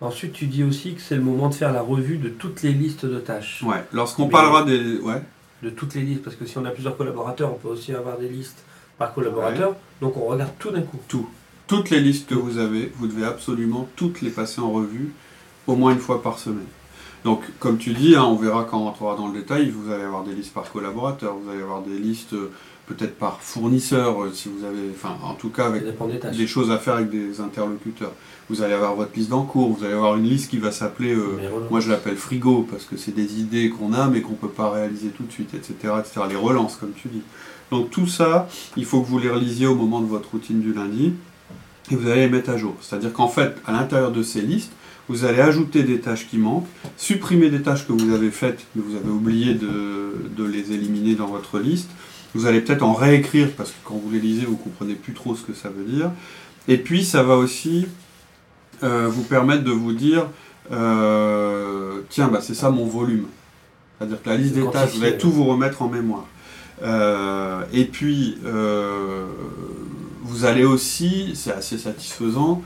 Ensuite, 0.00 0.32
tu 0.32 0.46
dis 0.46 0.62
aussi 0.62 0.94
que 0.94 1.00
c'est 1.00 1.16
le 1.16 1.22
moment 1.22 1.48
de 1.48 1.54
faire 1.54 1.72
la 1.72 1.80
revue 1.80 2.18
de 2.18 2.28
toutes 2.28 2.62
les 2.62 2.72
listes 2.72 3.06
de 3.06 3.18
tâches. 3.18 3.62
Ouais. 3.62 3.82
Lorsqu'on 3.92 4.28
parlera 4.28 4.62
des. 4.64 4.98
Ouais. 4.98 5.22
De 5.62 5.70
toutes 5.70 5.94
les 5.94 6.02
listes, 6.02 6.22
parce 6.22 6.36
que 6.36 6.44
si 6.44 6.58
on 6.58 6.64
a 6.66 6.70
plusieurs 6.70 6.96
collaborateurs, 6.96 7.50
on 7.50 7.56
peut 7.56 7.68
aussi 7.68 7.94
avoir 7.94 8.18
des 8.18 8.28
listes 8.28 8.62
par 8.98 9.14
collaborateur. 9.14 9.74
Donc 10.00 10.16
on 10.16 10.26
regarde 10.26 10.52
tout 10.58 10.70
d'un 10.70 10.82
coup. 10.82 10.98
Toutes 11.66 11.90
les 11.90 12.00
listes 12.00 12.28
que 12.28 12.34
vous 12.34 12.58
avez, 12.58 12.92
vous 12.96 13.06
devez 13.06 13.24
absolument 13.24 13.88
toutes 13.96 14.20
les 14.20 14.30
passer 14.30 14.60
en 14.60 14.70
revue 14.70 15.12
au 15.66 15.74
moins 15.74 15.92
une 15.92 15.98
fois 15.98 16.22
par 16.22 16.38
semaine. 16.38 16.66
Donc, 17.24 17.42
comme 17.58 17.78
tu 17.78 17.92
dis, 17.92 18.14
hein, 18.14 18.22
on 18.22 18.36
verra 18.36 18.64
quand 18.64 18.78
on 18.78 18.84
rentrera 18.84 19.16
dans 19.16 19.26
le 19.26 19.32
détail, 19.40 19.70
vous 19.70 19.90
allez 19.90 20.04
avoir 20.04 20.22
des 20.22 20.32
listes 20.32 20.54
par 20.54 20.70
collaborateur, 20.70 21.34
vous 21.34 21.50
allez 21.50 21.62
avoir 21.62 21.82
des 21.82 21.98
listes 21.98 22.34
euh, 22.34 22.52
peut-être 22.86 23.16
par 23.16 23.40
fournisseur, 23.40 24.22
euh, 24.22 24.32
si 24.32 24.48
vous 24.48 24.64
avez, 24.64 24.90
enfin, 24.94 25.16
en 25.22 25.34
tout 25.34 25.50
cas 25.50 25.66
avec 25.66 25.84
des 26.36 26.46
choses 26.46 26.70
à 26.70 26.78
faire 26.78 26.94
avec 26.94 27.10
des 27.10 27.40
interlocuteurs. 27.40 28.12
Vous 28.48 28.62
allez 28.62 28.74
avoir 28.74 28.94
votre 28.94 29.10
liste 29.16 29.30
d'encours, 29.30 29.76
vous 29.76 29.84
allez 29.84 29.94
avoir 29.94 30.16
une 30.16 30.24
liste 30.24 30.50
qui 30.50 30.58
va 30.58 30.70
s'appeler 30.70 31.12
euh. 31.12 31.38
Moi, 31.70 31.80
je 31.80 31.90
l'appelle 31.90 32.16
frigo 32.16 32.66
parce 32.70 32.84
que 32.84 32.96
c'est 32.96 33.14
des 33.14 33.40
idées 33.40 33.70
qu'on 33.70 33.92
a 33.92 34.06
mais 34.06 34.20
qu'on 34.20 34.32
ne 34.32 34.36
peut 34.36 34.48
pas 34.48 34.70
réaliser 34.70 35.08
tout 35.08 35.24
de 35.24 35.32
suite, 35.32 35.52
etc., 35.54 35.94
etc. 35.98 36.20
Les 36.28 36.36
relances, 36.36 36.76
comme 36.76 36.92
tu 36.92 37.08
dis. 37.08 37.22
Donc 37.72 37.90
tout 37.90 38.06
ça, 38.06 38.48
il 38.76 38.84
faut 38.84 39.00
que 39.00 39.08
vous 39.08 39.18
les 39.18 39.28
relisiez 39.28 39.66
au 39.66 39.74
moment 39.74 40.00
de 40.00 40.06
votre 40.06 40.30
routine 40.30 40.60
du 40.60 40.72
lundi 40.72 41.12
et 41.90 41.96
vous 41.96 42.08
allez 42.08 42.22
les 42.22 42.28
mettre 42.28 42.50
à 42.50 42.56
jour. 42.56 42.76
C'est-à-dire 42.80 43.12
qu'en 43.12 43.28
fait, 43.28 43.56
à 43.66 43.72
l'intérieur 43.72 44.12
de 44.12 44.22
ces 44.22 44.40
listes, 44.40 44.72
vous 45.08 45.24
allez 45.24 45.40
ajouter 45.40 45.82
des 45.82 46.00
tâches 46.00 46.28
qui 46.28 46.38
manquent, 46.38 46.66
supprimer 46.96 47.48
des 47.48 47.62
tâches 47.62 47.86
que 47.86 47.92
vous 47.92 48.12
avez 48.12 48.30
faites 48.30 48.66
mais 48.74 48.82
vous 48.86 48.96
avez 48.96 49.10
oublié 49.10 49.54
de, 49.54 50.14
de 50.36 50.44
les 50.44 50.72
éliminer 50.72 51.14
dans 51.14 51.28
votre 51.28 51.58
liste. 51.58 51.90
Vous 52.36 52.46
allez 52.46 52.60
peut-être 52.60 52.82
en 52.82 52.92
réécrire 52.92 53.48
parce 53.56 53.70
que 53.70 53.76
quand 53.84 53.94
vous 53.94 54.10
les 54.10 54.20
lisez, 54.20 54.44
vous 54.44 54.56
comprenez 54.56 54.94
plus 54.94 55.14
trop 55.14 55.34
ce 55.34 55.42
que 55.42 55.54
ça 55.54 55.70
veut 55.70 55.84
dire. 55.84 56.10
Et 56.68 56.76
puis, 56.76 57.04
ça 57.04 57.22
va 57.22 57.36
aussi 57.36 57.86
euh, 58.82 59.08
vous 59.08 59.22
permettre 59.22 59.64
de 59.64 59.70
vous 59.70 59.92
dire 59.92 60.26
euh, 60.70 62.00
tiens, 62.10 62.28
bah, 62.28 62.40
c'est 62.42 62.54
ça 62.54 62.70
mon 62.70 62.84
volume. 62.84 63.26
C'est-à-dire 63.98 64.22
que 64.22 64.28
la 64.28 64.36
liste 64.36 64.54
des 64.54 64.68
tâches, 64.70 64.94
vous 64.96 65.02
allez 65.02 65.16
tout 65.16 65.30
vous 65.30 65.44
remettre 65.44 65.80
en 65.80 65.88
mémoire. 65.88 66.26
Euh, 66.82 67.62
et 67.72 67.86
puis, 67.86 68.38
vous 70.22 70.44
allez 70.44 70.64
aussi, 70.64 71.32
c'est 71.34 71.52
assez 71.52 71.78
satisfaisant, 71.78 72.62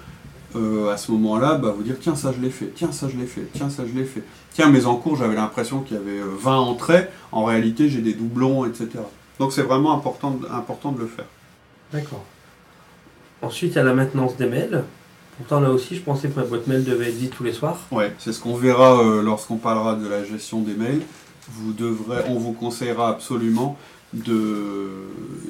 à 0.56 0.96
ce 0.96 1.12
moment-là, 1.12 1.54
bah, 1.54 1.72
vous 1.76 1.84
dire 1.84 1.94
tiens, 2.00 2.16
ça 2.16 2.32
je 2.36 2.42
l'ai 2.42 2.50
fait, 2.50 2.72
tiens, 2.74 2.90
ça 2.90 3.08
je 3.08 3.16
l'ai 3.16 3.26
fait, 3.26 3.46
tiens, 3.52 3.70
ça 3.70 3.84
je 3.86 3.96
l'ai 3.96 4.04
fait. 4.04 4.24
Tiens, 4.52 4.68
mes 4.68 4.86
encours, 4.86 5.16
j'avais 5.16 5.36
l'impression 5.36 5.80
qu'il 5.80 5.96
y 5.96 6.00
avait 6.00 6.18
euh, 6.18 6.34
20 6.38 6.56
entrées, 6.56 7.08
en 7.30 7.44
réalité 7.44 7.88
j'ai 7.88 8.00
des 8.00 8.14
doublons, 8.14 8.66
etc. 8.66 8.88
Donc 9.40 9.52
c'est 9.52 9.62
vraiment 9.62 9.92
important, 9.92 10.30
de- 10.32 10.46
important 10.48 10.92
de 10.92 11.00
le 11.00 11.06
faire. 11.08 11.24
D'accord. 11.92 12.22
Ensuite, 13.42 13.72
il 13.72 13.76
y 13.76 13.78
a 13.78 13.82
la 13.82 13.94
maintenance 13.94 14.36
des 14.36 14.46
mails. 14.46 14.84
Pourtant, 15.38 15.60
là 15.60 15.70
aussi, 15.70 15.96
je 15.96 16.02
pensais 16.02 16.28
que 16.28 16.38
ma 16.38 16.44
boîte 16.46 16.66
mail 16.66 16.84
devait 16.84 17.08
être 17.08 17.14
vide 17.16 17.30
tous 17.30 17.42
les 17.42 17.54
soirs. 17.54 17.78
Ouais, 17.90 18.12
c'est 18.18 18.32
ce 18.34 18.40
qu'on 18.40 18.54
verra 18.54 19.00
euh, 19.02 19.22
lorsqu'on 19.22 19.56
parlera 19.56 19.94
de 19.94 20.06
la 20.06 20.22
gestion 20.24 20.60
des 20.60 20.74
mails. 20.74 21.00
Vous 21.52 21.72
devrez, 21.72 22.22
on 22.28 22.34
vous 22.38 22.52
conseillera 22.52 23.08
absolument 23.08 23.78
de, 24.12 24.90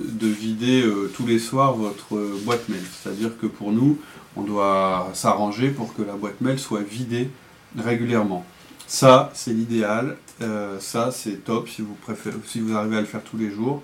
de 0.08 0.26
vider 0.28 0.82
euh, 0.82 1.10
tous 1.14 1.26
les 1.26 1.40
soirs 1.40 1.72
votre 1.72 2.14
euh, 2.14 2.38
boîte 2.44 2.68
mail. 2.68 2.82
C'est-à-dire 3.02 3.36
que 3.40 3.46
pour 3.46 3.72
nous, 3.72 3.98
on 4.36 4.42
doit 4.42 5.08
s'arranger 5.14 5.70
pour 5.70 5.92
que 5.94 6.02
la 6.02 6.12
boîte 6.14 6.40
mail 6.40 6.60
soit 6.60 6.82
vidée 6.82 7.28
régulièrement. 7.76 8.44
Ça, 8.86 9.30
c'est 9.34 9.52
l'idéal. 9.52 10.16
Euh, 10.42 10.78
ça, 10.80 11.10
c'est 11.12 11.44
top 11.44 11.68
si 11.68 11.82
vous, 11.82 11.94
préférez, 11.94 12.36
si 12.46 12.60
vous 12.60 12.74
arrivez 12.74 12.96
à 12.96 13.00
le 13.00 13.06
faire 13.06 13.22
tous 13.22 13.36
les 13.36 13.50
jours. 13.50 13.82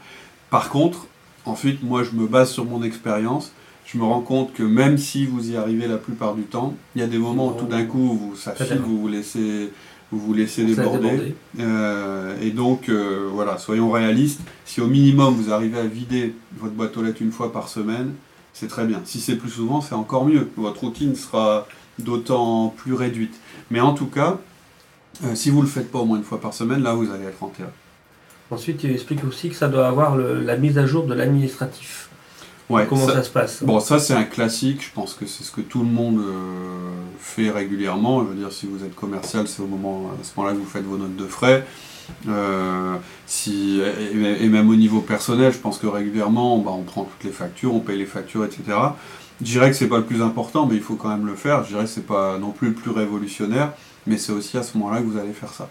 Par 0.50 0.70
contre, 0.70 1.06
ensuite, 1.44 1.82
moi, 1.82 2.02
je 2.02 2.12
me 2.12 2.26
base 2.26 2.50
sur 2.50 2.64
mon 2.64 2.82
expérience. 2.82 3.52
Je 3.84 3.98
me 3.98 4.04
rends 4.04 4.20
compte 4.20 4.52
que 4.52 4.62
même 4.62 4.98
si 4.98 5.26
vous 5.26 5.50
y 5.50 5.56
arrivez 5.56 5.86
la 5.86 5.98
plupart 5.98 6.34
du 6.34 6.42
temps, 6.42 6.74
il 6.94 7.00
y 7.00 7.04
a 7.04 7.06
des 7.06 7.18
moments 7.18 7.48
où 7.48 7.58
tout 7.58 7.66
d'un 7.66 7.84
coup, 7.84 8.16
vous, 8.16 8.36
ça 8.36 8.52
file, 8.52 8.78
vous 8.78 9.00
vous 9.00 9.08
laissez, 9.08 9.70
vous 10.10 10.18
vous 10.18 10.34
laissez 10.34 10.64
déborder. 10.64 11.36
Euh, 11.60 12.36
et 12.42 12.50
donc, 12.50 12.88
euh, 12.88 13.28
voilà, 13.32 13.58
soyons 13.58 13.92
réalistes. 13.92 14.40
Si 14.64 14.80
au 14.80 14.88
minimum 14.88 15.34
vous 15.34 15.52
arrivez 15.52 15.78
à 15.78 15.86
vider 15.86 16.34
votre 16.58 16.74
boîte 16.74 16.96
aux 16.96 17.02
lettres 17.02 17.22
une 17.22 17.30
fois 17.30 17.52
par 17.52 17.68
semaine, 17.68 18.14
c'est 18.52 18.68
très 18.68 18.86
bien. 18.86 19.02
Si 19.04 19.20
c'est 19.20 19.36
plus 19.36 19.50
souvent, 19.50 19.80
c'est 19.80 19.94
encore 19.94 20.24
mieux. 20.24 20.50
Votre 20.56 20.80
routine 20.80 21.14
sera 21.14 21.68
d'autant 22.00 22.74
plus 22.76 22.94
réduite. 22.94 23.38
Mais 23.70 23.80
en 23.80 23.94
tout 23.94 24.06
cas, 24.06 24.38
euh, 25.24 25.34
si 25.34 25.50
vous 25.50 25.58
ne 25.58 25.62
le 25.64 25.68
faites 25.68 25.90
pas 25.90 25.98
au 25.98 26.04
moins 26.04 26.18
une 26.18 26.24
fois 26.24 26.40
par 26.40 26.52
semaine, 26.54 26.82
là, 26.82 26.92
vous 26.94 27.10
allez 27.10 27.24
être 27.24 27.42
enterré. 27.42 27.68
Ensuite, 28.50 28.84
il 28.84 28.92
explique 28.92 29.24
aussi 29.24 29.48
que 29.48 29.56
ça 29.56 29.68
doit 29.68 29.88
avoir 29.88 30.16
le- 30.16 30.40
la 30.40 30.56
mise 30.56 30.78
à 30.78 30.86
jour 30.86 31.04
de 31.06 31.14
l'administratif. 31.14 32.08
Ouais, 32.68 32.86
Comment 32.88 33.06
ça- 33.06 33.14
ça, 33.14 33.22
se 33.22 33.30
passe 33.30 33.62
Bon, 33.62 33.78
ça 33.78 33.98
c'est 34.00 34.14
un 34.14 34.24
classique, 34.24 34.82
je 34.84 34.92
pense 34.92 35.14
que 35.14 35.24
c'est 35.26 35.44
ce 35.44 35.52
que 35.52 35.60
tout 35.60 35.80
le 35.80 35.88
monde 35.88 36.18
euh, 36.18 36.90
fait 37.20 37.50
régulièrement. 37.50 38.22
Je 38.24 38.28
veux 38.30 38.34
dire, 38.34 38.50
si 38.52 38.66
vous 38.66 38.84
êtes 38.84 38.94
commercial, 38.94 39.46
c'est 39.46 39.62
au 39.62 39.66
moment, 39.68 40.10
à 40.20 40.24
ce 40.24 40.30
moment-là 40.36 40.54
que 40.54 40.60
vous 40.60 40.66
faites 40.68 40.84
vos 40.84 40.96
notes 40.96 41.14
de 41.16 41.26
frais. 41.26 41.64
Euh, 42.28 42.94
si, 43.26 43.80
et, 43.80 44.44
et 44.44 44.48
même 44.48 44.68
au 44.68 44.76
niveau 44.76 45.00
personnel, 45.00 45.52
je 45.52 45.58
pense 45.58 45.78
que 45.78 45.86
régulièrement, 45.86 46.58
bah, 46.58 46.72
on 46.72 46.82
prend 46.82 47.04
toutes 47.04 47.24
les 47.24 47.30
factures, 47.30 47.72
on 47.74 47.80
paye 47.80 47.98
les 47.98 48.06
factures, 48.06 48.44
etc. 48.44 48.62
Je 49.40 49.44
dirais 49.44 49.70
que 49.70 49.76
c'est 49.76 49.88
pas 49.88 49.98
le 49.98 50.04
plus 50.04 50.22
important, 50.22 50.66
mais 50.66 50.74
il 50.76 50.82
faut 50.82 50.94
quand 50.94 51.08
même 51.08 51.26
le 51.26 51.34
faire. 51.34 51.62
Je 51.64 51.68
dirais 51.68 51.84
que 51.84 51.90
c'est 51.90 52.06
pas 52.06 52.38
non 52.38 52.50
plus 52.50 52.68
le 52.68 52.74
plus 52.74 52.90
révolutionnaire, 52.90 53.72
mais 54.06 54.18
c'est 54.18 54.32
aussi 54.32 54.56
à 54.58 54.62
ce 54.62 54.76
moment-là 54.78 55.00
que 55.00 55.06
vous 55.06 55.18
allez 55.18 55.32
faire 55.32 55.52
ça. 55.52 55.68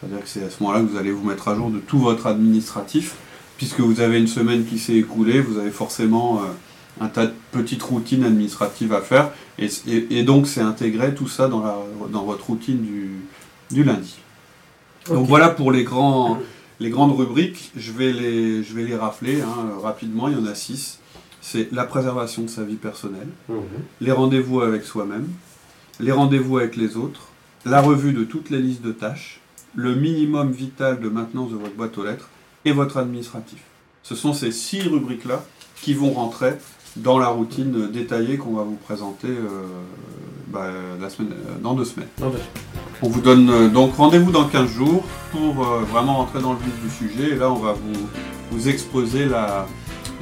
C'est-à-dire 0.00 0.22
que 0.22 0.28
c'est 0.28 0.44
à 0.44 0.50
ce 0.50 0.62
moment-là 0.62 0.80
que 0.80 0.86
vous 0.86 0.96
allez 0.96 1.12
vous 1.12 1.26
mettre 1.26 1.48
à 1.48 1.54
jour 1.54 1.70
de 1.70 1.78
tout 1.78 1.98
votre 1.98 2.26
administratif, 2.26 3.14
puisque 3.58 3.80
vous 3.80 4.00
avez 4.00 4.18
une 4.18 4.26
semaine 4.28 4.64
qui 4.64 4.78
s'est 4.78 4.94
écoulée, 4.96 5.40
vous 5.40 5.58
avez 5.58 5.70
forcément 5.70 6.40
euh, 6.42 6.46
un 7.04 7.08
tas 7.08 7.26
de 7.26 7.34
petites 7.52 7.82
routines 7.82 8.24
administratives 8.24 8.92
à 8.94 9.00
faire, 9.02 9.30
et, 9.58 9.68
et- 9.86 10.18
et 10.18 10.22
donc 10.22 10.46
c'est 10.46 10.60
intégrer 10.62 11.14
tout 11.14 11.28
ça 11.28 11.48
dans, 11.48 11.62
la, 11.62 11.76
dans 12.10 12.24
votre 12.24 12.46
routine 12.46 12.80
du, 12.80 13.10
du 13.70 13.84
lundi. 13.84 14.16
Donc 15.08 15.26
voilà 15.26 15.48
pour 15.48 15.72
les, 15.72 15.84
grands, 15.84 16.38
les 16.78 16.90
grandes 16.90 17.16
rubriques, 17.16 17.70
je 17.76 17.92
vais 17.92 18.12
les, 18.12 18.62
je 18.62 18.74
vais 18.74 18.84
les 18.84 18.96
rappeler 18.96 19.40
hein, 19.42 19.70
rapidement, 19.82 20.28
il 20.28 20.36
y 20.38 20.40
en 20.40 20.46
a 20.46 20.54
six. 20.54 20.98
C'est 21.42 21.72
la 21.72 21.84
préservation 21.84 22.42
de 22.42 22.48
sa 22.48 22.62
vie 22.64 22.76
personnelle, 22.76 23.28
Mhm. 23.48 23.60
les 24.02 24.12
rendez-vous 24.12 24.60
avec 24.60 24.84
soi-même, 24.84 25.26
les 25.98 26.12
rendez-vous 26.12 26.58
avec 26.58 26.76
les 26.76 26.96
autres, 26.96 27.28
la 27.64 27.80
revue 27.80 28.12
de 28.12 28.24
toutes 28.24 28.50
les 28.50 28.60
listes 28.60 28.82
de 28.82 28.92
tâches, 28.92 29.40
le 29.74 29.94
minimum 29.94 30.50
vital 30.50 31.00
de 31.00 31.08
maintenance 31.08 31.50
de 31.50 31.56
votre 31.56 31.74
boîte 31.74 31.96
aux 31.98 32.04
lettres 32.04 32.28
et 32.64 32.72
votre 32.72 32.96
administratif. 32.96 33.58
Ce 34.02 34.14
sont 34.14 34.32
ces 34.32 34.50
six 34.52 34.82
rubriques-là 34.82 35.44
qui 35.82 35.94
vont 35.94 36.10
rentrer 36.10 36.54
dans 36.96 37.18
la 37.18 37.28
routine 37.28 37.88
détaillée 37.90 38.36
qu'on 38.36 38.54
va 38.54 38.62
vous 38.62 38.76
présenter 38.76 39.28
euh, 39.28 39.64
bah, 40.48 40.66
la 41.00 41.08
semaine, 41.08 41.32
euh, 41.32 41.58
dans 41.62 41.74
deux 41.74 41.84
semaines. 41.84 42.08
Non, 42.20 42.32
On 43.02 43.08
vous 43.08 43.20
donne 43.20 43.48
euh, 43.50 43.68
donc 43.68 43.94
rendez-vous 43.94 44.32
dans 44.32 44.46
15 44.46 44.68
jours 44.68 45.04
pour 45.30 45.54
vraiment 45.92 46.16
rentrer 46.16 46.40
dans 46.40 46.52
le 46.54 46.58
vif 46.58 46.82
du 46.82 46.90
sujet. 46.90 47.30
Et 47.30 47.36
là, 47.36 47.50
on 47.50 47.58
va 47.58 47.72
vous, 47.72 48.08
vous 48.50 48.68
exposer 48.68 49.26
la, 49.26 49.66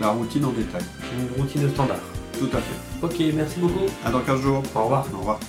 la 0.00 0.10
routine 0.10 0.44
en 0.44 0.50
détail. 0.52 0.82
une 1.18 1.40
routine 1.42 1.68
standard. 1.70 1.96
Tout 2.38 2.48
à 2.52 2.58
fait. 2.58 3.06
Ok, 3.06 3.34
merci 3.34 3.58
beaucoup. 3.58 3.86
À 4.04 4.10
dans 4.10 4.20
15 4.20 4.40
jours. 4.40 4.62
Au 4.74 4.82
revoir. 4.82 5.06
Au 5.14 5.18
revoir. 5.18 5.40